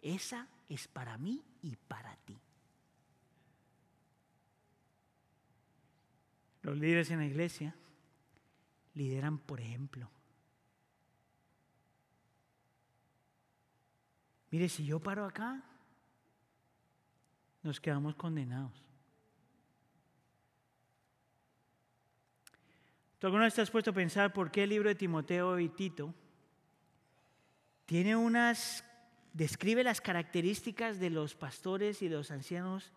[0.01, 2.41] esa es para mí y para ti.
[6.63, 7.77] Los líderes en la iglesia
[8.95, 10.11] lideran por ejemplo.
[14.51, 15.69] Mire, si yo paro acá,
[17.63, 18.73] nos quedamos condenados.
[23.19, 26.13] ¿Tú alguna vez te puesto a pensar por qué el libro de Timoteo y Tito
[27.87, 28.85] tiene unas,
[29.33, 32.93] describe las características de los pastores y de los ancianos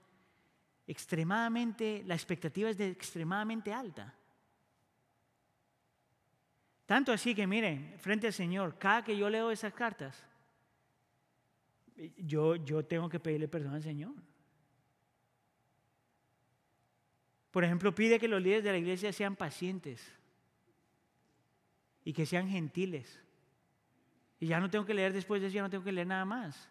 [0.87, 4.15] extremadamente, la expectativa es de extremadamente alta.
[6.85, 10.17] Tanto así que miren, frente al Señor, cada que yo leo esas cartas,
[12.17, 14.13] yo, yo tengo que pedirle perdón al Señor.
[17.55, 20.05] Por ejemplo, pide que los líderes de la iglesia sean pacientes
[22.03, 23.21] y que sean gentiles
[24.41, 26.25] y ya no tengo que leer después de eso, ya no tengo que leer nada
[26.25, 26.69] más.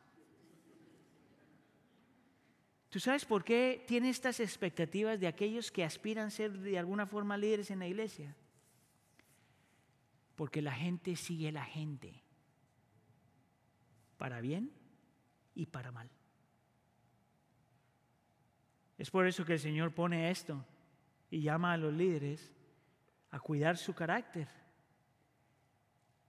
[2.90, 7.06] ¿Tú sabes por qué tiene estas expectativas de aquellos que aspiran a ser de alguna
[7.06, 8.36] forma líderes en la iglesia?
[10.36, 12.22] Porque la gente sigue la gente,
[14.18, 14.70] para bien
[15.54, 16.10] y para mal.
[18.98, 20.62] Es por eso que el Señor pone esto
[21.34, 22.52] y llama a los líderes
[23.32, 24.46] a cuidar su carácter.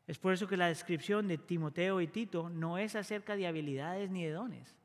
[0.07, 4.09] Es por eso que la descripción de Timoteo y Tito no es acerca de habilidades
[4.09, 4.75] ni de dones.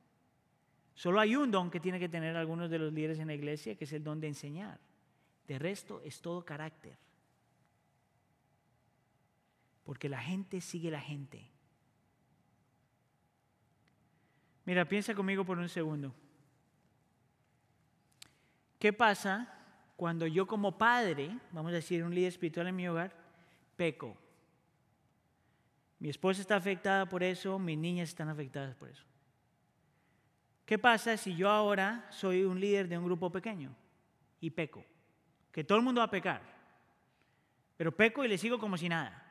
[0.95, 3.77] Solo hay un don que tiene que tener algunos de los líderes en la iglesia,
[3.77, 4.79] que es el don de enseñar.
[5.49, 6.99] De resto es todo carácter.
[9.85, 11.51] Porque la gente sigue la gente.
[14.67, 16.15] Mira, piensa conmigo por un segundo.
[18.79, 19.57] ¿Qué pasa
[20.01, 23.15] cuando yo como padre, vamos a decir un líder espiritual en mi hogar,
[23.77, 24.17] peco?
[25.99, 29.05] Mi esposa está afectada por eso, mis niñas están afectadas por eso.
[30.65, 33.77] ¿Qué pasa si yo ahora soy un líder de un grupo pequeño
[34.41, 34.83] y peco?
[35.53, 36.41] Que todo el mundo va a pecar,
[37.77, 39.23] pero peco y le sigo como si nada.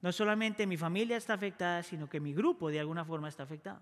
[0.00, 3.80] No solamente mi familia está afectada, sino que mi grupo de alguna forma está afectado.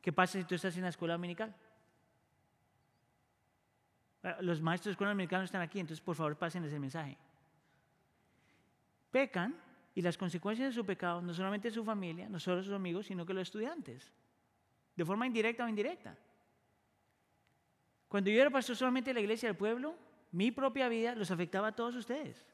[0.00, 1.54] ¿Qué pasa si tú estás en la escuela dominical?
[4.26, 7.16] Ah, los maestros de escuela dominical no están aquí, entonces por favor pásenles el mensaje.
[9.12, 9.54] Pecan
[9.94, 13.24] y las consecuencias de su pecado no solamente su familia, no solo sus amigos, sino
[13.24, 14.12] que los estudiantes,
[14.96, 16.18] de forma indirecta o indirecta.
[18.08, 19.94] Cuando yo era pastor solamente de la iglesia del pueblo,
[20.32, 22.44] mi propia vida los afectaba a todos ustedes.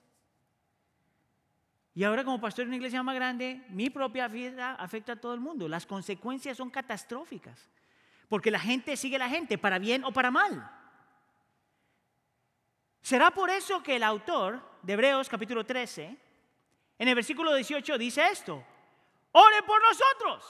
[1.95, 5.33] Y ahora como pastor de una iglesia más grande, mi propia vida afecta a todo
[5.33, 5.69] el mundo.
[5.69, 7.71] Las consecuencias son catastróficas,
[8.29, 10.82] porque la gente sigue a la gente, para bien o para mal.
[13.03, 16.17] ¿Será por eso que el autor de Hebreos capítulo 13
[17.03, 18.65] en el versículo 18 dice esto,
[19.33, 20.45] oren por nosotros.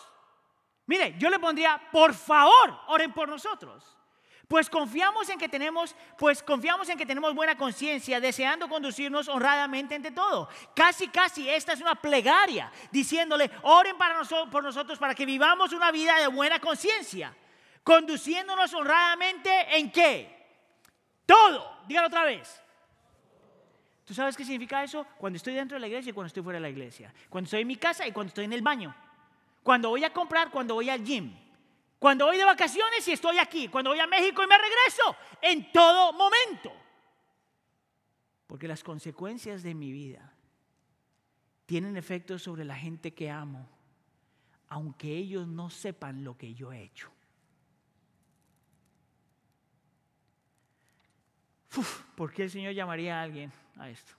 [0.84, 3.96] Mire, yo le pondría, por favor, oren por nosotros.
[4.48, 9.94] Pues confiamos en que tenemos, pues confiamos en que tenemos buena conciencia, deseando conducirnos honradamente
[9.94, 10.46] ante todo.
[10.76, 15.72] Casi, casi esta es una plegaria, diciéndole, oren para nosotros, por nosotros para que vivamos
[15.72, 17.34] una vida de buena conciencia,
[17.82, 20.41] conduciéndonos honradamente en qué?
[21.26, 21.82] Todo.
[21.87, 22.62] Dígalo otra vez.
[24.04, 25.06] ¿Tú sabes qué significa eso?
[25.18, 27.14] Cuando estoy dentro de la iglesia y cuando estoy fuera de la iglesia.
[27.28, 28.94] Cuando estoy en mi casa y cuando estoy en el baño.
[29.62, 31.32] Cuando voy a comprar, cuando voy al gym.
[31.98, 33.68] Cuando voy de vacaciones y estoy aquí.
[33.68, 35.16] Cuando voy a México y me regreso.
[35.40, 36.72] En todo momento.
[38.46, 40.35] Porque las consecuencias de mi vida
[41.64, 43.68] tienen efectos sobre la gente que amo.
[44.68, 47.11] Aunque ellos no sepan lo que yo he hecho.
[52.16, 54.12] ¿Por qué el Señor llamaría a alguien a esto?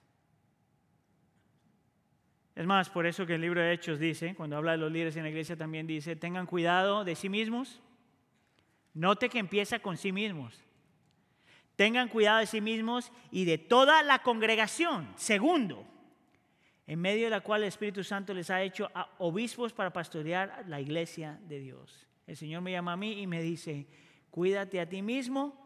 [2.56, 5.16] Es más, por eso que el libro de Hechos dice, cuando habla de los líderes
[5.16, 7.82] en la iglesia también dice, tengan cuidado de sí mismos.
[8.94, 10.62] Note que empieza con sí mismos.
[11.76, 15.12] Tengan cuidado de sí mismos y de toda la congregación.
[15.16, 15.84] Segundo,
[16.86, 20.80] en medio de la cual el Espíritu Santo les ha hecho obispos para pastorear la
[20.80, 22.08] iglesia de Dios.
[22.28, 23.88] El Señor me llama a mí y me dice,
[24.30, 25.63] cuídate a ti mismo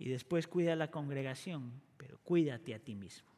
[0.00, 3.28] y después cuida a la congregación, pero cuídate a ti mismo.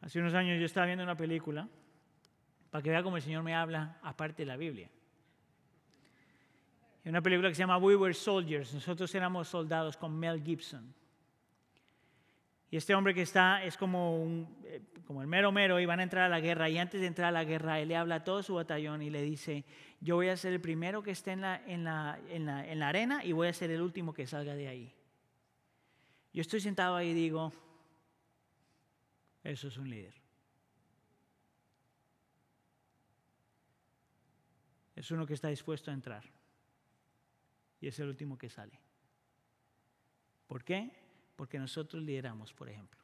[0.00, 1.68] Hace unos años yo estaba viendo una película
[2.70, 4.90] para que vea cómo el Señor me habla aparte de la Biblia.
[7.04, 10.92] Una película que se llama We Were Soldiers, nosotros éramos soldados con Mel Gibson.
[12.70, 15.98] Y este hombre que está es como, un, eh, como el mero mero y van
[15.98, 16.68] a entrar a la guerra.
[16.68, 19.10] Y antes de entrar a la guerra, él le habla a todo su batallón y
[19.10, 19.64] le dice,
[20.00, 22.78] yo voy a ser el primero que esté en la, en la, en la, en
[22.78, 24.94] la arena y voy a ser el último que salga de ahí.
[26.32, 27.52] Yo estoy sentado ahí y digo,
[29.42, 30.14] eso es un líder.
[34.94, 36.22] Es uno que está dispuesto a entrar.
[37.80, 38.78] Y es el último que sale.
[40.46, 41.09] ¿Por qué?
[41.40, 43.00] Porque nosotros lideramos, por ejemplo.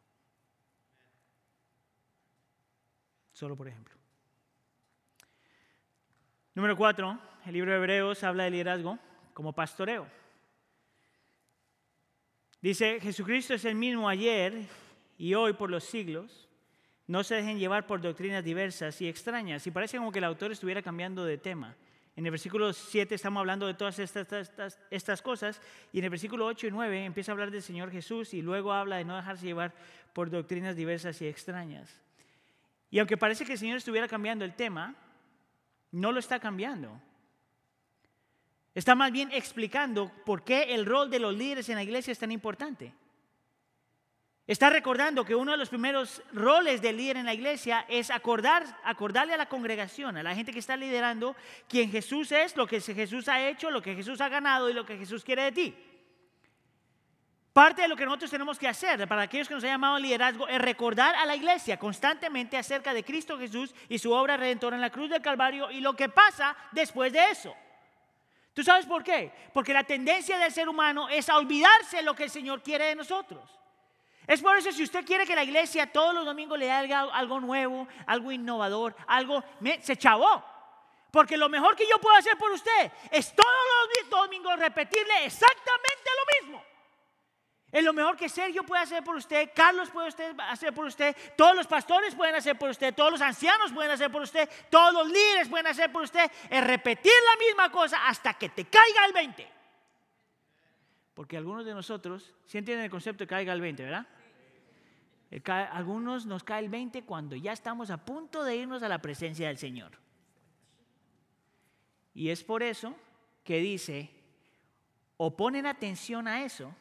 [3.33, 3.94] Solo por ejemplo.
[6.55, 8.99] Número cuatro, el libro de Hebreos habla de liderazgo
[9.33, 10.07] como pastoreo.
[12.61, 14.66] Dice, Jesucristo es el mismo ayer
[15.16, 16.46] y hoy por los siglos.
[17.07, 19.66] No se dejen llevar por doctrinas diversas y extrañas.
[19.66, 21.74] Y parece como que el autor estuviera cambiando de tema.
[22.16, 24.26] En el versículo 7 estamos hablando de todas estas,
[24.90, 25.60] estas, cosas
[25.92, 28.72] y en el versículo 8 y 9 empieza a hablar del Señor Jesús y luego
[28.72, 29.74] habla de no dejarse llevar
[30.14, 31.94] por doctrinas diversas y extrañas.
[32.90, 34.94] Y aunque parece que el Señor estuviera cambiando el tema,
[35.92, 36.98] no lo está cambiando.
[38.74, 42.18] Está más bien explicando por qué el rol de los líderes en la iglesia es
[42.18, 42.94] tan importante.
[44.47, 48.64] Está recordando que uno de los primeros roles del líder en la iglesia es acordar,
[48.84, 51.34] acordarle a la congregación, a la gente que está liderando,
[51.68, 54.86] quién Jesús es, lo que Jesús ha hecho, lo que Jesús ha ganado y lo
[54.86, 55.74] que Jesús quiere de ti.
[57.53, 60.47] Parte de lo que nosotros tenemos que hacer para aquellos que nos han llamado liderazgo
[60.47, 64.82] es recordar a la iglesia constantemente acerca de Cristo Jesús y su obra redentora en
[64.82, 67.57] la cruz del Calvario y lo que pasa después de eso.
[68.53, 69.32] ¿Tú sabes por qué?
[69.53, 72.94] Porque la tendencia del ser humano es a olvidarse lo que el Señor quiere de
[72.94, 73.57] nosotros.
[74.27, 77.41] Es por eso si usted quiere que la iglesia todos los domingos le haga algo
[77.41, 79.45] nuevo, algo innovador, algo,
[79.81, 80.45] se chavó.
[81.12, 83.49] Porque lo mejor que yo puedo hacer por usted es todos
[84.01, 86.64] los domingos repetirle exactamente lo mismo.
[87.70, 90.09] Es lo mejor que Sergio puede hacer por usted, Carlos puede
[90.49, 94.11] hacer por usted, todos los pastores pueden hacer por usted, todos los ancianos pueden hacer
[94.11, 96.31] por usted, todos los líderes pueden hacer por usted.
[96.49, 99.53] Es repetir la misma cosa hasta que te caiga el 20.
[101.14, 104.07] Porque algunos de nosotros, si entienden el concepto de caiga el 20, ¿verdad?
[105.45, 109.49] Algunos nos cae el 20 cuando ya estamos a punto de irnos a la presencia
[109.49, 109.93] del Señor.
[112.14, 112.97] Y es por eso
[113.45, 114.11] que dice,
[115.18, 116.74] o ponen atención a eso,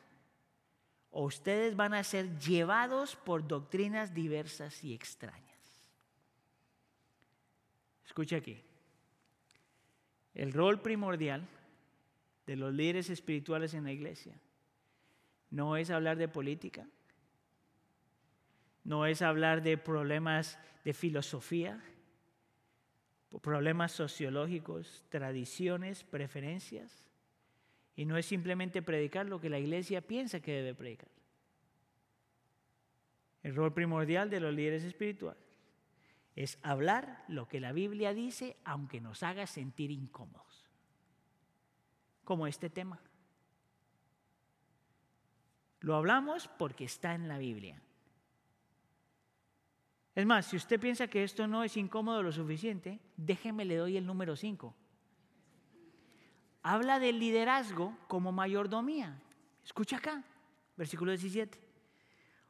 [1.12, 5.46] o ustedes van a ser llevados por doctrinas diversas y extrañas.
[8.06, 8.62] Escucha aquí.
[10.34, 11.48] El rol primordial
[12.46, 14.40] de los líderes espirituales en la iglesia
[15.50, 16.88] no es hablar de política,
[18.86, 21.84] no es hablar de problemas de filosofía,
[23.42, 27.10] problemas sociológicos, tradiciones, preferencias.
[27.96, 31.10] Y no es simplemente predicar lo que la iglesia piensa que debe predicar.
[33.44, 35.44] El rol primordial de los líderes espirituales
[36.36, 40.70] es hablar lo que la Biblia dice aunque nos haga sentir incómodos.
[42.24, 43.00] Como este tema.
[45.80, 47.82] Lo hablamos porque está en la Biblia.
[50.16, 53.98] Es más, si usted piensa que esto no es incómodo lo suficiente, déjeme le doy
[53.98, 54.74] el número 5.
[56.64, 59.22] Habla del liderazgo como mayordomía.
[59.64, 60.24] Escucha acá,
[60.78, 61.60] versículo 17.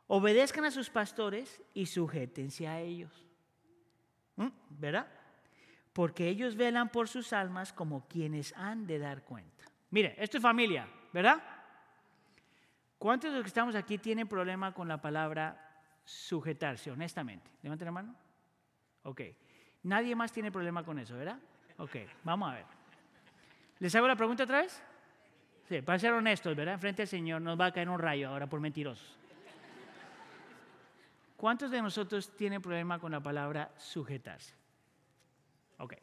[0.08, 3.26] Obedezcan a sus pastores y sujétense a ellos.
[4.36, 4.50] ¿Mm?
[4.70, 5.08] ¿Verdad?
[5.92, 9.66] Porque ellos velan por sus almas como quienes han de dar cuenta.
[9.90, 11.42] Mire, esto es familia, ¿verdad?
[13.00, 15.65] ¿Cuántos de los que estamos aquí tienen problema con la palabra
[16.06, 17.52] sujetarse, honestamente.
[17.62, 18.16] Levanten la mano.
[19.04, 19.22] Ok.
[19.84, 21.40] Nadie más tiene problema con eso, ¿verdad?
[21.78, 22.66] Ok, vamos a ver.
[23.80, 24.82] ¿Les hago la pregunta otra vez?
[25.68, 26.80] Sí, para ser honestos, ¿verdad?
[26.80, 29.18] Frente al Señor nos va a caer un rayo ahora por mentirosos.
[31.36, 34.54] ¿Cuántos de nosotros tienen problema con la palabra sujetarse?
[35.78, 35.96] Ok.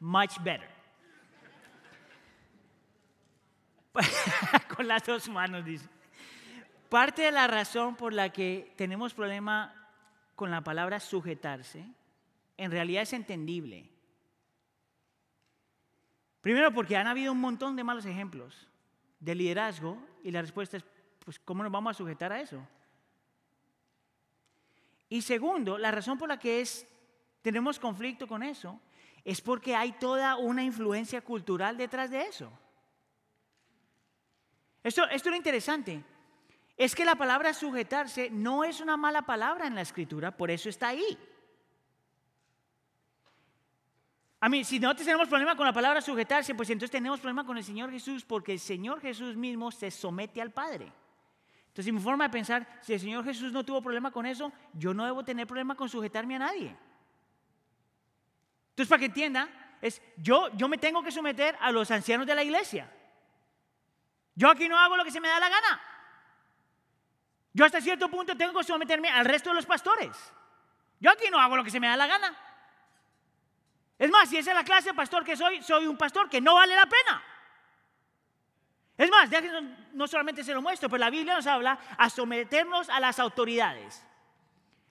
[0.00, 0.68] Much better.
[4.76, 5.88] con las dos manos, dice.
[6.90, 9.72] Parte de la razón por la que tenemos problema
[10.34, 11.86] con la palabra sujetarse,
[12.56, 13.88] en realidad es entendible.
[16.40, 18.66] Primero porque han habido un montón de malos ejemplos
[19.20, 20.84] de liderazgo y la respuesta es,
[21.24, 22.60] pues, ¿cómo nos vamos a sujetar a eso?
[25.08, 26.88] Y segundo, la razón por la que es,
[27.40, 28.80] tenemos conflicto con eso
[29.24, 32.50] es porque hay toda una influencia cultural detrás de eso.
[34.82, 36.09] Esto, esto es lo interesante
[36.80, 40.70] es que la palabra sujetarse no es una mala palabra en la escritura, por eso
[40.70, 41.18] está ahí.
[44.40, 47.58] A mí, si nosotros tenemos problema con la palabra sujetarse, pues entonces tenemos problema con
[47.58, 50.90] el Señor Jesús, porque el Señor Jesús mismo se somete al Padre.
[51.66, 54.94] Entonces, mi forma de pensar, si el Señor Jesús no tuvo problema con eso, yo
[54.94, 56.74] no debo tener problema con sujetarme a nadie.
[58.70, 59.50] Entonces, para que entienda,
[59.82, 62.90] es yo, yo me tengo que someter a los ancianos de la iglesia.
[64.34, 65.89] Yo aquí no hago lo que se me da la gana.
[67.52, 70.10] Yo hasta cierto punto tengo que someterme al resto de los pastores.
[71.00, 72.36] Yo aquí no hago lo que se me da la gana.
[73.98, 76.40] Es más, si esa es la clase de pastor que soy, soy un pastor que
[76.40, 77.22] no vale la pena.
[78.96, 79.30] Es más,
[79.94, 84.06] no solamente se lo muestro, pero la Biblia nos habla a someternos a las autoridades.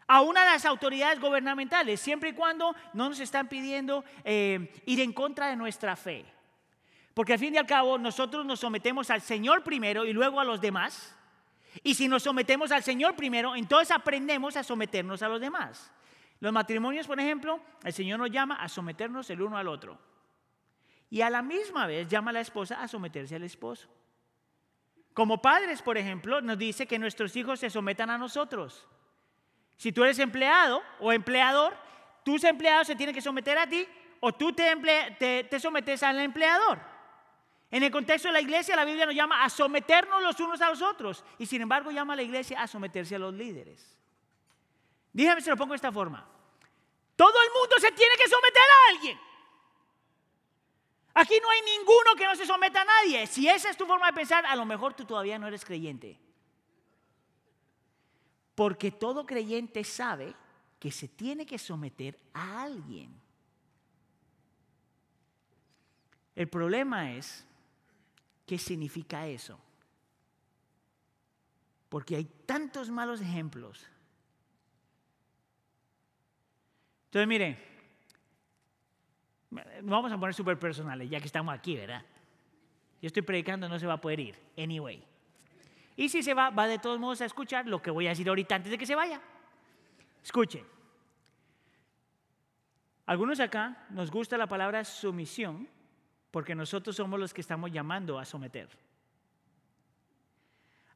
[0.07, 4.99] A una de las autoridades gubernamentales, siempre y cuando no nos están pidiendo eh, ir
[4.99, 6.25] en contra de nuestra fe.
[7.13, 10.43] Porque al fin y al cabo nosotros nos sometemos al Señor primero y luego a
[10.43, 11.15] los demás.
[11.83, 15.91] Y si nos sometemos al Señor primero, entonces aprendemos a someternos a los demás.
[16.39, 19.99] Los matrimonios, por ejemplo, el Señor nos llama a someternos el uno al otro.
[21.09, 23.89] Y a la misma vez llama a la esposa a someterse al esposo.
[25.13, 28.87] Como padres, por ejemplo, nos dice que nuestros hijos se sometan a nosotros.
[29.75, 31.75] Si tú eres empleado o empleador,
[32.23, 33.87] tus empleados se tienen que someter a ti
[34.19, 36.79] o tú te, te sometes al empleador.
[37.71, 40.69] En el contexto de la iglesia, la Biblia nos llama a someternos los unos a
[40.69, 41.23] los otros.
[41.37, 43.95] Y sin embargo, llama a la iglesia a someterse a los líderes.
[45.13, 46.27] Dígame si lo pongo de esta forma.
[47.15, 49.19] Todo el mundo se tiene que someter a alguien.
[51.13, 53.27] Aquí no hay ninguno que no se someta a nadie.
[53.27, 56.17] Si esa es tu forma de pensar, a lo mejor tú todavía no eres creyente.
[58.55, 60.33] Porque todo creyente sabe
[60.79, 63.19] que se tiene que someter a alguien.
[66.35, 67.45] El problema es,
[68.49, 69.59] ¿qué significa eso?
[71.87, 73.85] Porque hay tantos malos ejemplos.
[77.05, 77.59] Entonces, mire,
[79.83, 82.03] vamos a poner súper personales, ya que estamos aquí, ¿verdad?
[82.99, 85.03] Yo estoy predicando, no se va a poder ir, anyway.
[85.95, 88.27] Y si se va, va de todos modos a escuchar lo que voy a decir
[88.29, 89.21] ahorita antes de que se vaya.
[90.23, 90.65] Escuche.
[93.05, 95.69] Algunos acá nos gusta la palabra sumisión
[96.31, 98.69] porque nosotros somos los que estamos llamando a someter.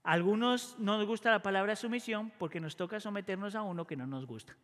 [0.03, 4.05] Algunos no nos gusta la palabra sumisión porque nos toca someternos a uno que no
[4.05, 4.55] nos gusta.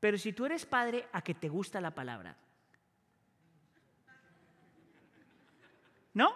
[0.00, 2.36] Pero si tú eres padre a que te gusta la palabra,
[6.12, 6.34] ¿no?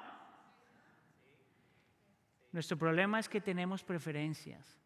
[2.53, 4.79] Nuestro problema es que tenemos preferencias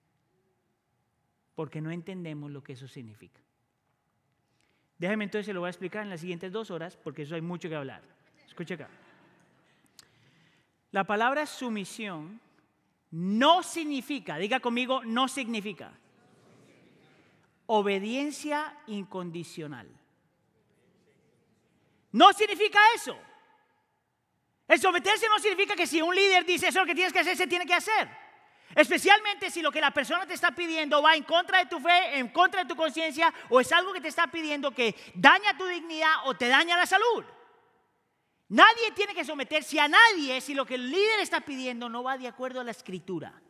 [1.55, 3.41] porque no entendemos lo que eso significa.
[5.03, 7.41] Déjame entonces, se lo voy a explicar en las siguientes dos horas, porque eso hay
[7.41, 8.03] mucho que hablar.
[8.47, 8.89] Escucha acá.
[10.93, 12.41] La palabra sumisión
[13.11, 15.91] no significa, diga conmigo, no significa
[17.67, 19.89] obediencia incondicional.
[22.13, 23.19] No significa eso.
[24.69, 27.37] El someterse no significa que si un líder dice eso lo que tienes que hacer,
[27.37, 28.09] se tiene que hacer.
[28.75, 32.19] Especialmente si lo que la persona te está pidiendo va en contra de tu fe,
[32.19, 35.67] en contra de tu conciencia, o es algo que te está pidiendo que daña tu
[35.67, 37.25] dignidad o te daña la salud.
[38.49, 42.19] Nadie tiene que someterse a nadie si lo que el líder está pidiendo no va
[42.19, 43.41] de acuerdo a la escritura.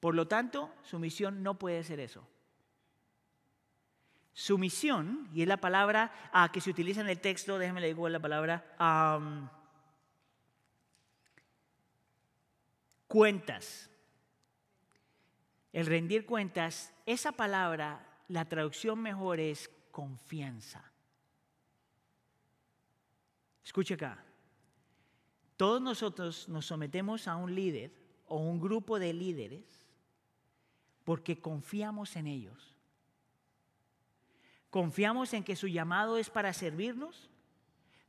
[0.00, 2.26] Por lo tanto, su misión no puede ser eso.
[4.32, 7.88] Su misión, y es la palabra ah, que se utiliza en el texto, déjenme le
[7.88, 8.64] digo la palabra,
[13.08, 13.90] cuentas.
[15.72, 20.92] El rendir cuentas, esa palabra, la traducción mejor es confianza.
[23.64, 24.24] Escuche acá.
[25.56, 27.92] Todos nosotros nos sometemos a un líder
[28.28, 29.84] o un grupo de líderes
[31.04, 32.74] porque confiamos en ellos.
[34.70, 37.30] Confiamos en que su llamado es para servirnos,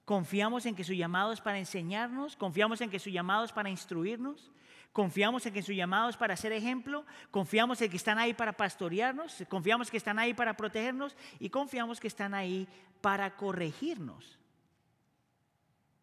[0.05, 3.69] confiamos en que su llamado es para enseñarnos, confiamos en que su llamado es para
[3.69, 4.51] instruirnos,
[4.91, 8.53] Confiamos en que su llamado es para ser ejemplo, confiamos en que están ahí para
[8.53, 12.67] pastorearnos, confiamos que están ahí para protegernos y confiamos que están ahí
[13.01, 14.39] para corregirnos.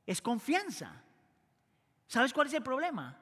[0.07, 1.03] Es confianza.
[2.07, 3.19] ¿Sabes cuál es el problema?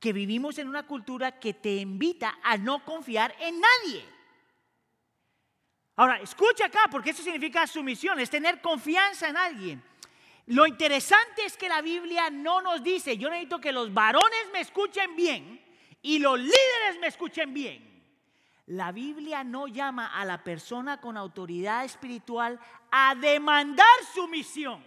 [0.00, 4.04] Que vivimos en una cultura que te invita a no confiar en nadie.
[5.94, 9.82] Ahora, escucha acá, porque eso significa sumisión, es tener confianza en alguien.
[10.48, 14.60] Lo interesante es que la Biblia no nos dice, yo necesito que los varones me
[14.60, 15.62] escuchen bien
[16.00, 17.86] y los líderes me escuchen bien.
[18.64, 22.58] La Biblia no llama a la persona con autoridad espiritual
[22.90, 24.82] a demandar sumisión.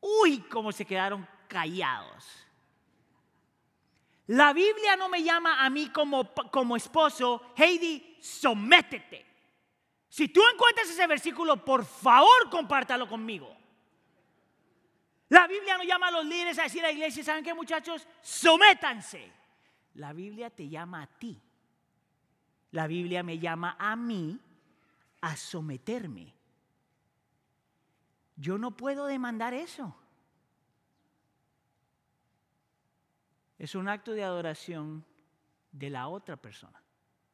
[0.00, 2.44] Uy, cómo se quedaron callados.
[4.26, 9.33] La Biblia no me llama a mí como, como esposo, Heidi, sométete.
[10.14, 13.52] Si tú encuentras ese versículo, por favor, compártalo conmigo.
[15.28, 18.06] La Biblia no llama a los líderes a decir a la iglesia, ¿saben qué muchachos?
[18.22, 19.32] Sométanse.
[19.94, 21.42] La Biblia te llama a ti.
[22.70, 24.38] La Biblia me llama a mí
[25.20, 26.32] a someterme.
[28.36, 29.96] Yo no puedo demandar eso.
[33.58, 35.04] Es un acto de adoración
[35.72, 36.80] de la otra persona.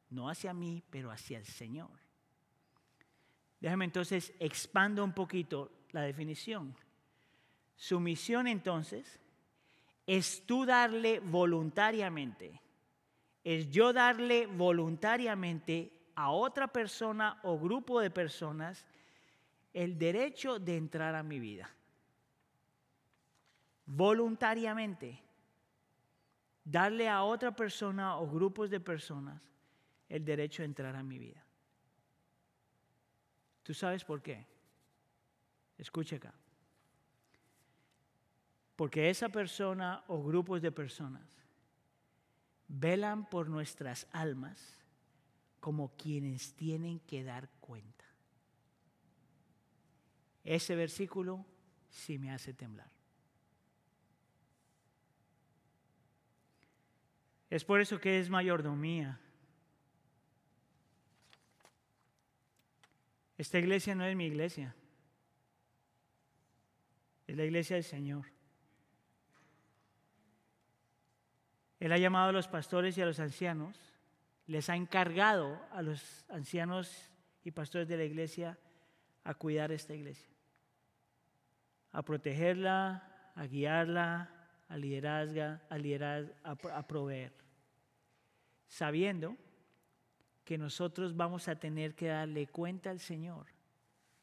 [0.09, 2.01] No hacia mí, pero hacia el Señor.
[3.61, 6.75] Déjame entonces expando un poquito la definición.
[7.75, 9.19] Su misión entonces
[10.07, 12.59] es tú darle voluntariamente,
[13.43, 18.85] es yo darle voluntariamente a otra persona o grupo de personas
[19.73, 21.69] el derecho de entrar a mi vida.
[23.85, 25.21] Voluntariamente.
[26.63, 29.41] Darle a otra persona o grupos de personas
[30.07, 31.43] el derecho de entrar a mi vida.
[33.63, 34.45] ¿Tú sabes por qué?
[35.77, 36.33] Escucha acá.
[38.75, 41.41] Porque esa persona o grupos de personas
[42.67, 44.79] velan por nuestras almas
[45.59, 48.05] como quienes tienen que dar cuenta.
[50.43, 51.45] Ese versículo
[51.89, 52.89] sí me hace temblar.
[57.49, 59.19] Es por eso que es mayordomía.
[63.41, 64.75] Esta iglesia no es mi iglesia.
[67.25, 68.27] Es la iglesia del Señor.
[71.79, 73.75] Él ha llamado a los pastores y a los ancianos,
[74.45, 77.09] les ha encargado a los ancianos
[77.43, 78.59] y pastores de la iglesia
[79.23, 80.29] a cuidar esta iglesia,
[81.93, 84.29] a protegerla, a guiarla,
[84.69, 87.33] a liderazga, a liderar, a, a proveer,
[88.67, 89.35] sabiendo
[90.43, 93.47] que nosotros vamos a tener que darle cuenta al Señor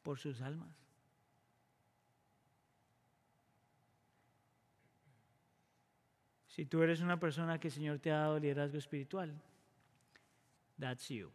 [0.03, 0.75] por sus almas.
[6.47, 9.33] Si tú eres una persona que el Señor te ha dado liderazgo espiritual,
[10.77, 11.31] that's you.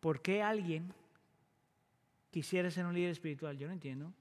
[0.00, 0.92] ¿Por qué alguien
[2.30, 3.56] quisiera ser un líder espiritual?
[3.56, 4.12] Yo no entiendo.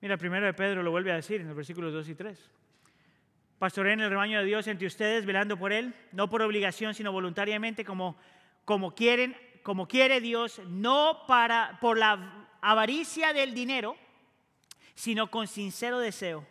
[0.00, 2.50] Mira, primero de Pedro lo vuelve a decir en los versículos 2 y 3.
[3.64, 7.82] Pastoreen el rebaño de Dios entre ustedes, velando por él, no por obligación, sino voluntariamente,
[7.82, 8.14] como,
[8.66, 13.96] como quieren, como quiere Dios, no para, por la avaricia del dinero,
[14.94, 16.46] sino con sincero deseo,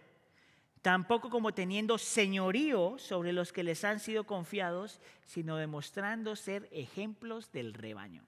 [0.81, 7.51] tampoco como teniendo señorío sobre los que les han sido confiados, sino demostrando ser ejemplos
[7.51, 8.25] del rebaño.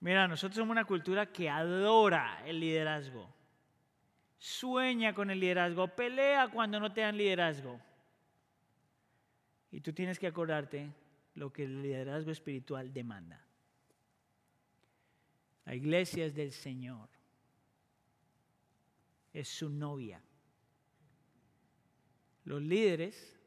[0.00, 3.32] Mira, nosotros somos una cultura que adora el liderazgo,
[4.40, 7.78] sueña con el liderazgo, pelea cuando no te dan liderazgo.
[9.70, 10.90] Y tú tienes que acordarte
[11.34, 13.44] lo que el liderazgo espiritual demanda.
[15.66, 17.08] La iglesia es del Señor.
[19.32, 20.20] Es su novia.
[22.44, 23.38] Los líderes,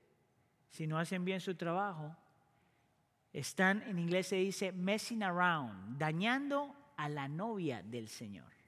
[0.69, 2.15] si no hacen bien su trabajo,
[3.33, 8.62] están, en inglés se dice, messing around, dañando a la novia del Señor.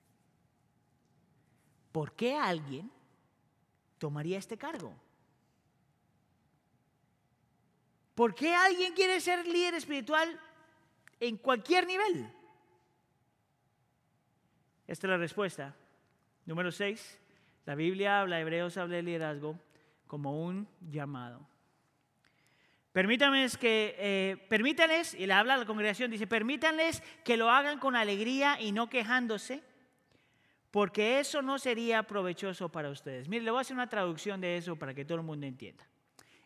[1.95, 2.91] ¿Por qué alguien
[3.99, 4.93] tomaría este cargo?
[8.13, 10.37] ¿Por qué alguien quiere ser líder espiritual
[11.21, 12.29] en cualquier nivel?
[14.85, 15.73] Esta es la respuesta.
[16.45, 17.17] Número 6.
[17.65, 19.57] La Biblia habla, Hebreos habla de liderazgo
[20.05, 21.47] como un llamado.
[22.91, 27.79] Permítanles que, eh, permítanles, y le habla a la congregación, dice, permítanles que lo hagan
[27.79, 29.63] con alegría y no quejándose,
[30.75, 33.29] porque eso no sería provechoso para ustedes.
[33.29, 35.87] Mire, le voy a hacer una traducción de eso para que todo el mundo entienda.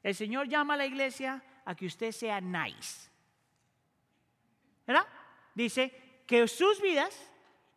[0.03, 3.09] El Señor llama a la iglesia a que usted sea nice.
[4.85, 5.07] ¿Verdad?
[5.55, 7.19] Dice que sus vidas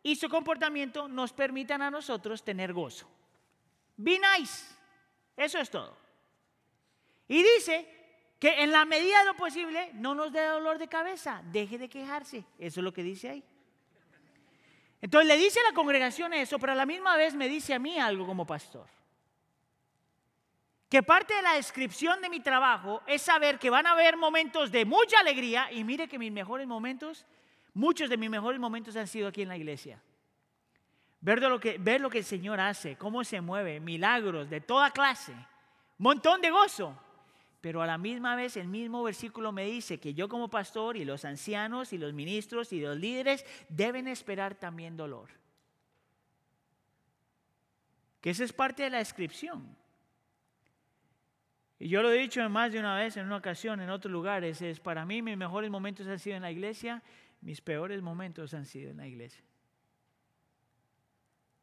[0.03, 3.09] y su comportamiento nos permitan a nosotros tener gozo.
[3.97, 4.75] Be nice.
[5.35, 5.97] Eso es todo.
[7.29, 7.87] Y dice
[8.37, 11.89] que en la medida de lo posible no nos dé dolor de cabeza, deje de
[11.89, 12.45] quejarse.
[12.59, 13.43] Eso es lo que dice ahí.
[15.03, 17.79] Entonces le dice a la congregación eso, pero a la misma vez me dice a
[17.79, 18.87] mí algo como pastor.
[20.89, 24.71] Que parte de la descripción de mi trabajo es saber que van a haber momentos
[24.71, 27.25] de mucha alegría y mire que mis mejores momentos
[27.73, 29.99] Muchos de mis mejores momentos han sido aquí en la iglesia.
[31.21, 34.91] Ver lo que, ver lo que el Señor hace, cómo se mueve, milagros de toda
[34.91, 35.33] clase,
[35.97, 36.95] montón de gozo.
[37.63, 41.05] Pero a la misma vez el mismo versículo me dice que yo como pastor y
[41.05, 45.29] los ancianos y los ministros y los líderes deben esperar también dolor.
[48.19, 49.77] Que esa es parte de la descripción.
[51.79, 54.61] Y yo lo he dicho más de una vez, en una ocasión, en otros lugares,
[54.61, 57.01] es para mí mis mejores momentos han sido en la iglesia
[57.39, 59.43] mis peores momentos han sido en la iglesia.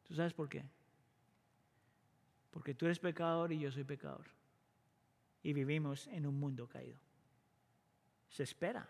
[0.05, 0.65] ¿Tú sabes por qué?
[2.51, 4.40] Porque tú eres pecador y yo soy pecador.
[5.43, 6.99] Y vivimos en un mundo caído.
[8.29, 8.89] Se espera.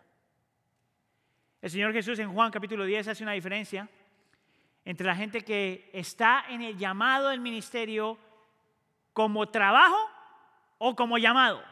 [1.61, 3.89] El Señor Jesús en Juan capítulo 10 hace una diferencia
[4.85, 8.19] entre la gente que está en el llamado del ministerio
[9.13, 9.99] como trabajo
[10.79, 11.63] o como llamado.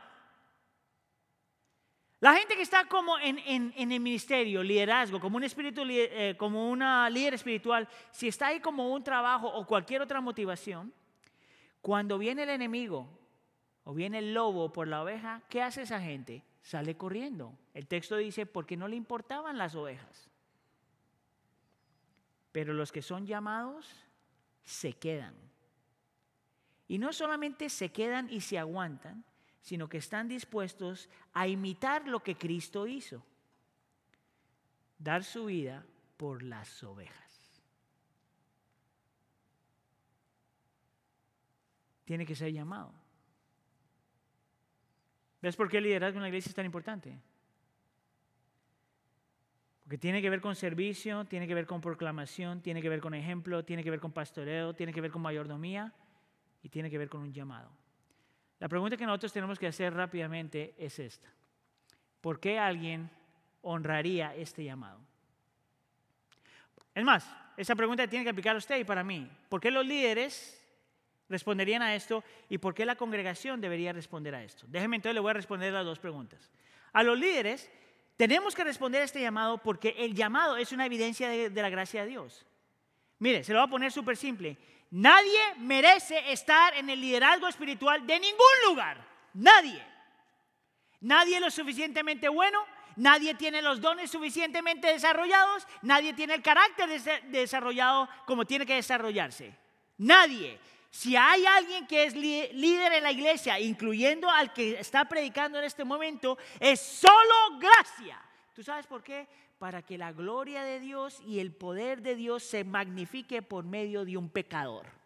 [2.20, 7.08] La gente que está como en, el ministerio, liderazgo, como un espíritu, eh, como una
[7.08, 10.92] líder espiritual, si está ahí como un trabajo o cualquier otra motivación,
[11.80, 13.08] cuando viene el enemigo
[13.88, 16.44] o viene el lobo por la oveja, ¿qué hace esa gente?
[16.60, 17.58] Sale corriendo.
[17.72, 20.28] El texto dice, porque no le importaban las ovejas.
[22.52, 23.90] Pero los que son llamados
[24.62, 25.34] se quedan.
[26.86, 29.24] Y no solamente se quedan y se aguantan,
[29.62, 33.24] sino que están dispuestos a imitar lo que Cristo hizo,
[34.98, 35.82] dar su vida
[36.18, 37.62] por las ovejas.
[42.04, 43.07] Tiene que ser llamado.
[45.40, 47.18] ¿Ves por qué el liderazgo en la iglesia es tan importante?
[49.82, 53.14] Porque tiene que ver con servicio, tiene que ver con proclamación, tiene que ver con
[53.14, 55.94] ejemplo, tiene que ver con pastoreo, tiene que ver con mayordomía
[56.62, 57.70] y tiene que ver con un llamado.
[58.58, 61.32] La pregunta que nosotros tenemos que hacer rápidamente es esta.
[62.20, 63.08] ¿Por qué alguien
[63.62, 65.00] honraría este llamado?
[66.94, 69.30] Es más, esa pregunta tiene que aplicar a usted y para mí.
[69.48, 70.57] ¿Por qué los líderes
[71.28, 74.66] responderían a esto y por qué la congregación debería responder a esto?
[74.68, 76.50] Déjeme entonces, le voy a responder las dos preguntas.
[76.92, 77.70] A los líderes
[78.16, 81.70] tenemos que responder a este llamado porque el llamado es una evidencia de, de la
[81.70, 82.46] gracia de Dios.
[83.18, 84.56] Mire, se lo voy a poner súper simple.
[84.90, 89.06] Nadie merece estar en el liderazgo espiritual de ningún lugar.
[89.34, 89.84] Nadie.
[91.00, 92.58] Nadie es lo suficientemente bueno,
[92.96, 96.88] nadie tiene los dones suficientemente desarrollados, nadie tiene el carácter
[97.30, 99.54] desarrollado como tiene que desarrollarse.
[99.98, 100.58] Nadie.
[100.90, 105.64] Si hay alguien que es líder en la iglesia, incluyendo al que está predicando en
[105.64, 108.20] este momento, es solo gracia.
[108.54, 109.28] ¿Tú sabes por qué?
[109.58, 114.04] Para que la gloria de Dios y el poder de Dios se magnifique por medio
[114.04, 114.98] de un pecador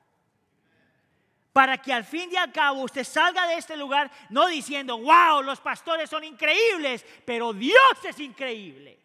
[1.52, 5.42] para que al fin y al cabo usted salga de este lugar no diciendo, wow,
[5.42, 8.98] los pastores son increíbles, pero Dios es increíble,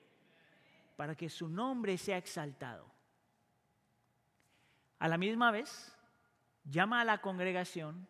[0.96, 2.86] para que su nombre sea exaltado.
[5.00, 5.97] A la misma vez,
[6.70, 8.08] llama a la congregación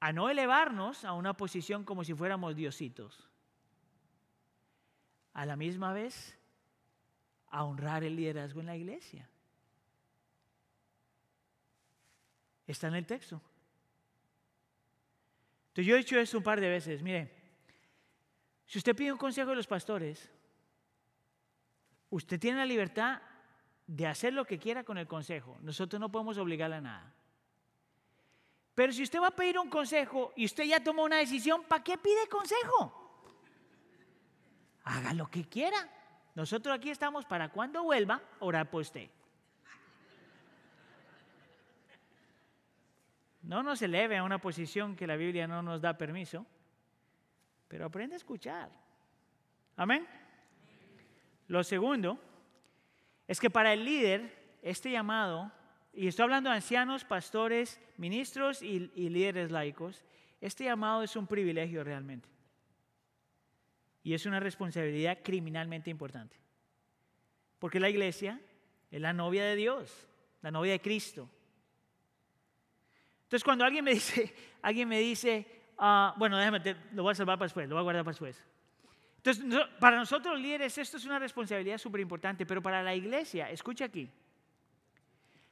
[0.00, 3.28] a no elevarnos a una posición como si fuéramos diositos.
[5.32, 6.36] A la misma vez,
[7.48, 9.28] a honrar el liderazgo en la iglesia.
[12.66, 13.40] Está en el texto.
[15.68, 17.02] Entonces yo he hecho eso un par de veces.
[17.02, 17.30] Mire,
[18.66, 20.30] si usted pide un consejo de los pastores,
[22.10, 23.20] usted tiene la libertad
[23.86, 25.56] de hacer lo que quiera con el consejo.
[25.60, 27.12] Nosotros no podemos obligarle a nada.
[28.74, 31.82] Pero si usted va a pedir un consejo y usted ya tomó una decisión, ¿para
[31.82, 33.24] qué pide consejo?
[34.84, 35.88] Haga lo que quiera.
[36.34, 39.08] Nosotros aquí estamos para cuando vuelva, orar por usted.
[43.42, 46.44] No nos eleve a una posición que la Biblia no nos da permiso,
[47.68, 48.70] pero aprende a escuchar.
[49.76, 50.06] Amén.
[51.48, 52.18] Lo segundo
[53.26, 55.50] es que para el líder, este llamado,
[55.92, 60.04] y estoy hablando de ancianos, pastores, ministros y, líderes laicos,
[60.40, 62.28] este llamado es un privilegio realmente.
[64.02, 66.36] Y es una responsabilidad criminalmente importante.
[67.58, 68.40] Porque la iglesia
[68.90, 70.06] es la novia de Dios,
[70.42, 71.28] la novia de Cristo.
[73.22, 75.46] Entonces cuando alguien me dice, alguien me dice,
[75.78, 76.60] ah, bueno, déjame,
[76.92, 78.40] lo voy a salvar para después, lo voy a guardar para después.
[79.16, 79.44] Entonces,
[79.80, 84.08] para nosotros líderes esto es una responsabilidad súper importante, pero para la iglesia, escucha aquí,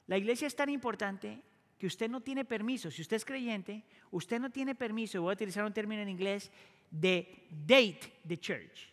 [0.06, 1.40] la iglesia es tan importante
[1.78, 5.34] que usted no tiene permiso, si usted es creyente, usted no tiene permiso, voy a
[5.34, 6.50] utilizar un término en inglés,
[6.90, 8.88] de date the church,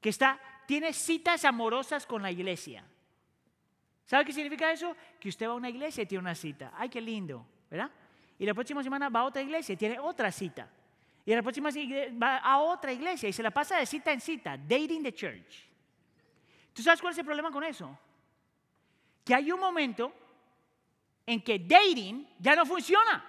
[0.00, 2.84] que está, tiene citas amorosas con la iglesia.
[4.06, 4.96] ¿Sabe qué significa eso?
[5.20, 6.72] Que usted va a una iglesia y tiene una cita.
[6.76, 7.46] ¡Ay, qué lindo!
[7.70, 7.92] ¿Verdad?
[8.40, 10.68] Y la próxima semana va a otra iglesia y tiene otra cita.
[11.24, 11.70] Y la próxima
[12.20, 15.68] va a otra iglesia y se la pasa de cita en cita, dating the church.
[16.72, 17.98] ¿Tú sabes cuál es el problema con eso?
[19.24, 20.12] Que hay un momento
[21.26, 23.24] en que dating ya no funciona.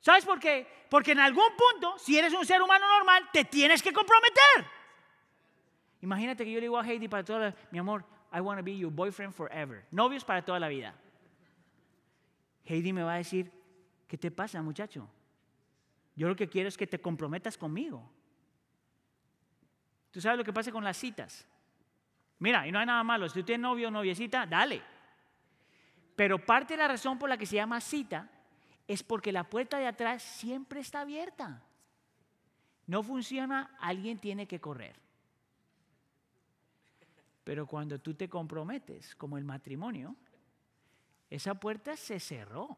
[0.00, 0.66] ¿Sabes por qué?
[0.88, 4.66] Porque en algún punto, si eres un ser humano normal, te tienes que comprometer.
[6.00, 8.64] Imagínate que yo le digo a Heidi para toda la, mi amor, I want to
[8.64, 9.84] be your boyfriend forever.
[9.90, 10.94] Novios para toda la vida.
[12.64, 13.50] Heidi me va a decir,
[14.06, 15.08] ¿qué te pasa, muchacho?
[16.18, 18.10] Yo lo que quiero es que te comprometas conmigo.
[20.10, 21.46] ¿Tú sabes lo que pasa con las citas?
[22.40, 23.28] Mira, y no hay nada malo.
[23.28, 24.82] Si tú tienes novio o noviecita, dale.
[26.16, 28.28] Pero parte de la razón por la que se llama cita
[28.88, 31.62] es porque la puerta de atrás siempre está abierta.
[32.88, 34.96] No funciona, alguien tiene que correr.
[37.44, 40.16] Pero cuando tú te comprometes, como el matrimonio,
[41.30, 42.76] esa puerta se cerró.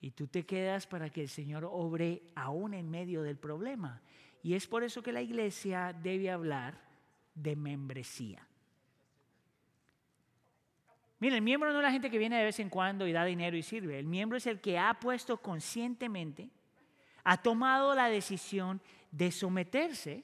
[0.00, 4.00] Y tú te quedas para que el Señor obre aún en medio del problema.
[4.42, 6.80] Y es por eso que la iglesia debe hablar
[7.34, 8.46] de membresía.
[11.20, 13.24] Mira, el miembro no es la gente que viene de vez en cuando y da
[13.24, 13.98] dinero y sirve.
[13.98, 16.48] El miembro es el que ha puesto conscientemente,
[17.24, 18.80] ha tomado la decisión
[19.10, 20.22] de someterse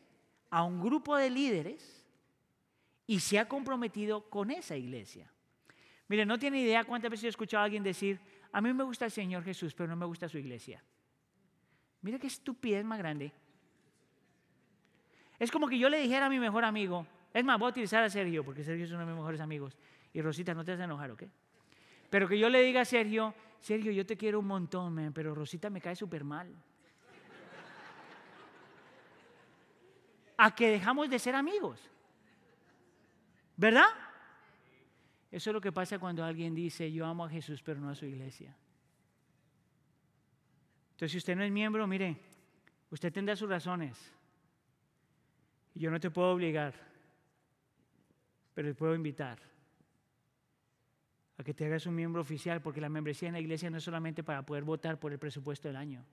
[0.51, 2.05] a un grupo de líderes
[3.09, 5.29] y se ha comprometido con esa iglesia.
[6.07, 8.21] Mire, no tiene idea cuántas veces he escuchado a alguien decir,
[8.55, 10.81] a mí me gusta el Señor Jesús, pero no me gusta su iglesia.
[12.03, 13.33] Mira qué estupidez más grande.
[15.41, 18.05] Es como que yo le dijera a mi mejor amigo, es más, voy a utilizar
[18.05, 19.77] a Sergio, porque Sergio es uno de mis mejores amigos.
[20.13, 21.25] Y Rosita, no te vas a enojar, ¿ok?
[22.09, 25.69] Pero que yo le diga a Sergio, Sergio, yo te quiero un montón, pero Rosita
[25.69, 26.55] me cae súper mal.
[30.37, 31.81] a que dejamos de ser amigos.
[33.57, 33.87] ¿Verdad?
[35.35, 37.95] Eso es lo que pasa cuando alguien dice, yo amo a Jesús, pero no a
[37.97, 38.57] su iglesia.
[40.93, 42.17] Entonces, si usted no es miembro, mire,
[42.89, 43.99] usted tendrá sus razones.
[45.75, 46.73] Yo no te puedo obligar,
[48.55, 49.41] pero te puedo invitar
[51.37, 53.83] a que te hagas un miembro oficial, porque la membresía en la iglesia no es
[53.83, 56.05] solamente para poder votar por el presupuesto del año.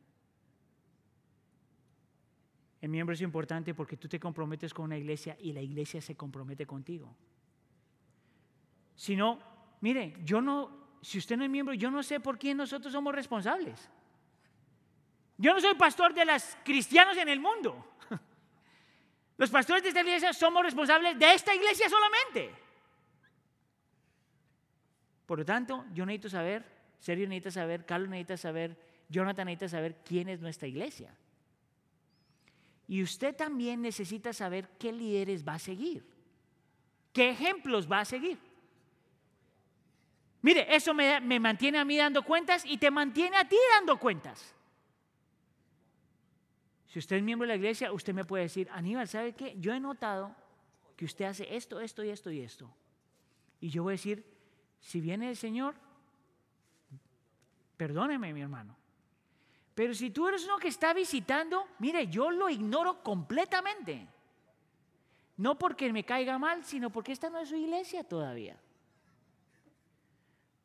[2.81, 6.15] El miembro es importante porque tú te comprometes con una iglesia y la iglesia se
[6.15, 7.15] compromete contigo.
[9.01, 9.39] Si no,
[9.79, 10.69] mire, yo no,
[11.01, 13.89] si usted no es miembro, yo no sé por quién nosotros somos responsables.
[15.39, 17.83] Yo no soy pastor de los cristianos en el mundo.
[19.37, 22.51] Los pastores de esta iglesia somos responsables de esta iglesia solamente.
[25.25, 26.63] Por lo tanto, yo necesito saber,
[26.99, 28.77] Sergio necesita saber, Carlos necesita saber,
[29.09, 31.17] Jonathan necesita saber quién es nuestra iglesia.
[32.87, 36.05] Y usted también necesita saber qué líderes va a seguir,
[37.11, 38.50] qué ejemplos va a seguir.
[40.41, 44.55] Mire, eso me, mantiene a mí dando cuentas y te mantiene a ti dando cuentas.
[46.87, 49.55] Si usted es miembro de la iglesia, usted me puede decir, Aníbal, ¿sabe qué?
[49.59, 50.35] Yo he notado
[50.97, 52.73] que usted hace esto, esto y esto y esto.
[53.59, 54.25] Y yo voy a decir,
[54.79, 55.75] si viene el Señor,
[57.77, 58.75] perdóneme mi hermano.
[59.75, 64.07] Pero si tú eres uno que está visitando, mire, yo lo ignoro completamente.
[65.37, 68.59] No porque me caiga mal, sino porque esta no es su iglesia todavía.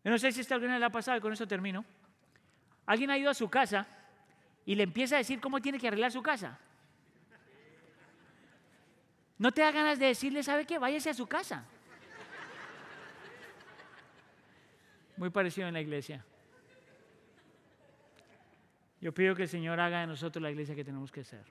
[0.07, 1.85] Yo no sé si esta alguna la ha pasado y con eso termino.
[2.87, 3.89] Alguien ha ido a su casa
[4.65, 6.61] y le empieza a decir cómo tiene que arreglar su casa.
[9.37, 10.79] No te da ganas de decirle, ¿sabe qué?
[10.79, 11.65] Váyase a su casa.
[15.17, 16.25] Muy parecido en la iglesia.
[19.01, 21.43] Yo pido que el Señor haga de nosotros la iglesia que tenemos que ser.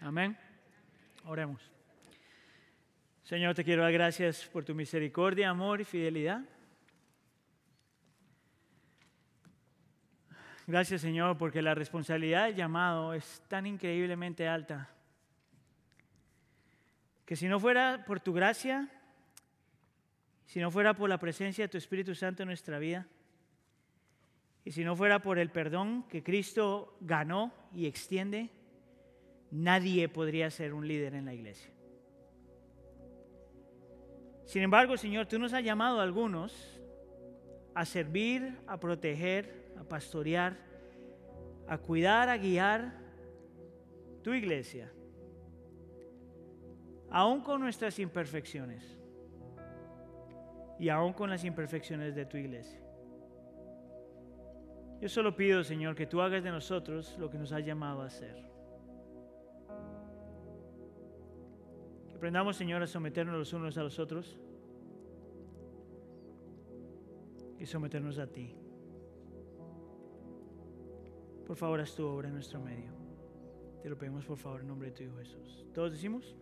[0.00, 0.38] Amén.
[1.24, 1.60] Oremos.
[3.24, 6.44] Señor, te quiero dar gracias por tu misericordia, amor y fidelidad.
[10.72, 14.88] Gracias Señor porque la responsabilidad del llamado es tan increíblemente alta
[17.26, 18.88] que si no fuera por tu gracia,
[20.46, 23.06] si no fuera por la presencia de tu Espíritu Santo en nuestra vida,
[24.64, 28.48] y si no fuera por el perdón que Cristo ganó y extiende,
[29.50, 31.70] nadie podría ser un líder en la iglesia.
[34.46, 36.80] Sin embargo, Señor, tú nos has llamado a algunos
[37.74, 40.56] a servir, a proteger, a pastorear,
[41.68, 42.92] a cuidar, a guiar
[44.22, 44.90] tu iglesia,
[47.10, 48.98] aún con nuestras imperfecciones
[50.78, 52.80] y aún con las imperfecciones de tu iglesia.
[55.00, 58.06] Yo solo pido, Señor, que tú hagas de nosotros lo que nos has llamado a
[58.06, 58.36] hacer.
[62.08, 64.38] Que aprendamos, Señor, a someternos los unos a los otros
[67.58, 68.61] y someternos a ti.
[71.52, 72.94] Por favor, haz tu obra en nuestro medio.
[73.82, 75.66] Te lo pedimos por favor en nombre de tu Hijo Jesús.
[75.74, 76.34] ¿Todos decimos?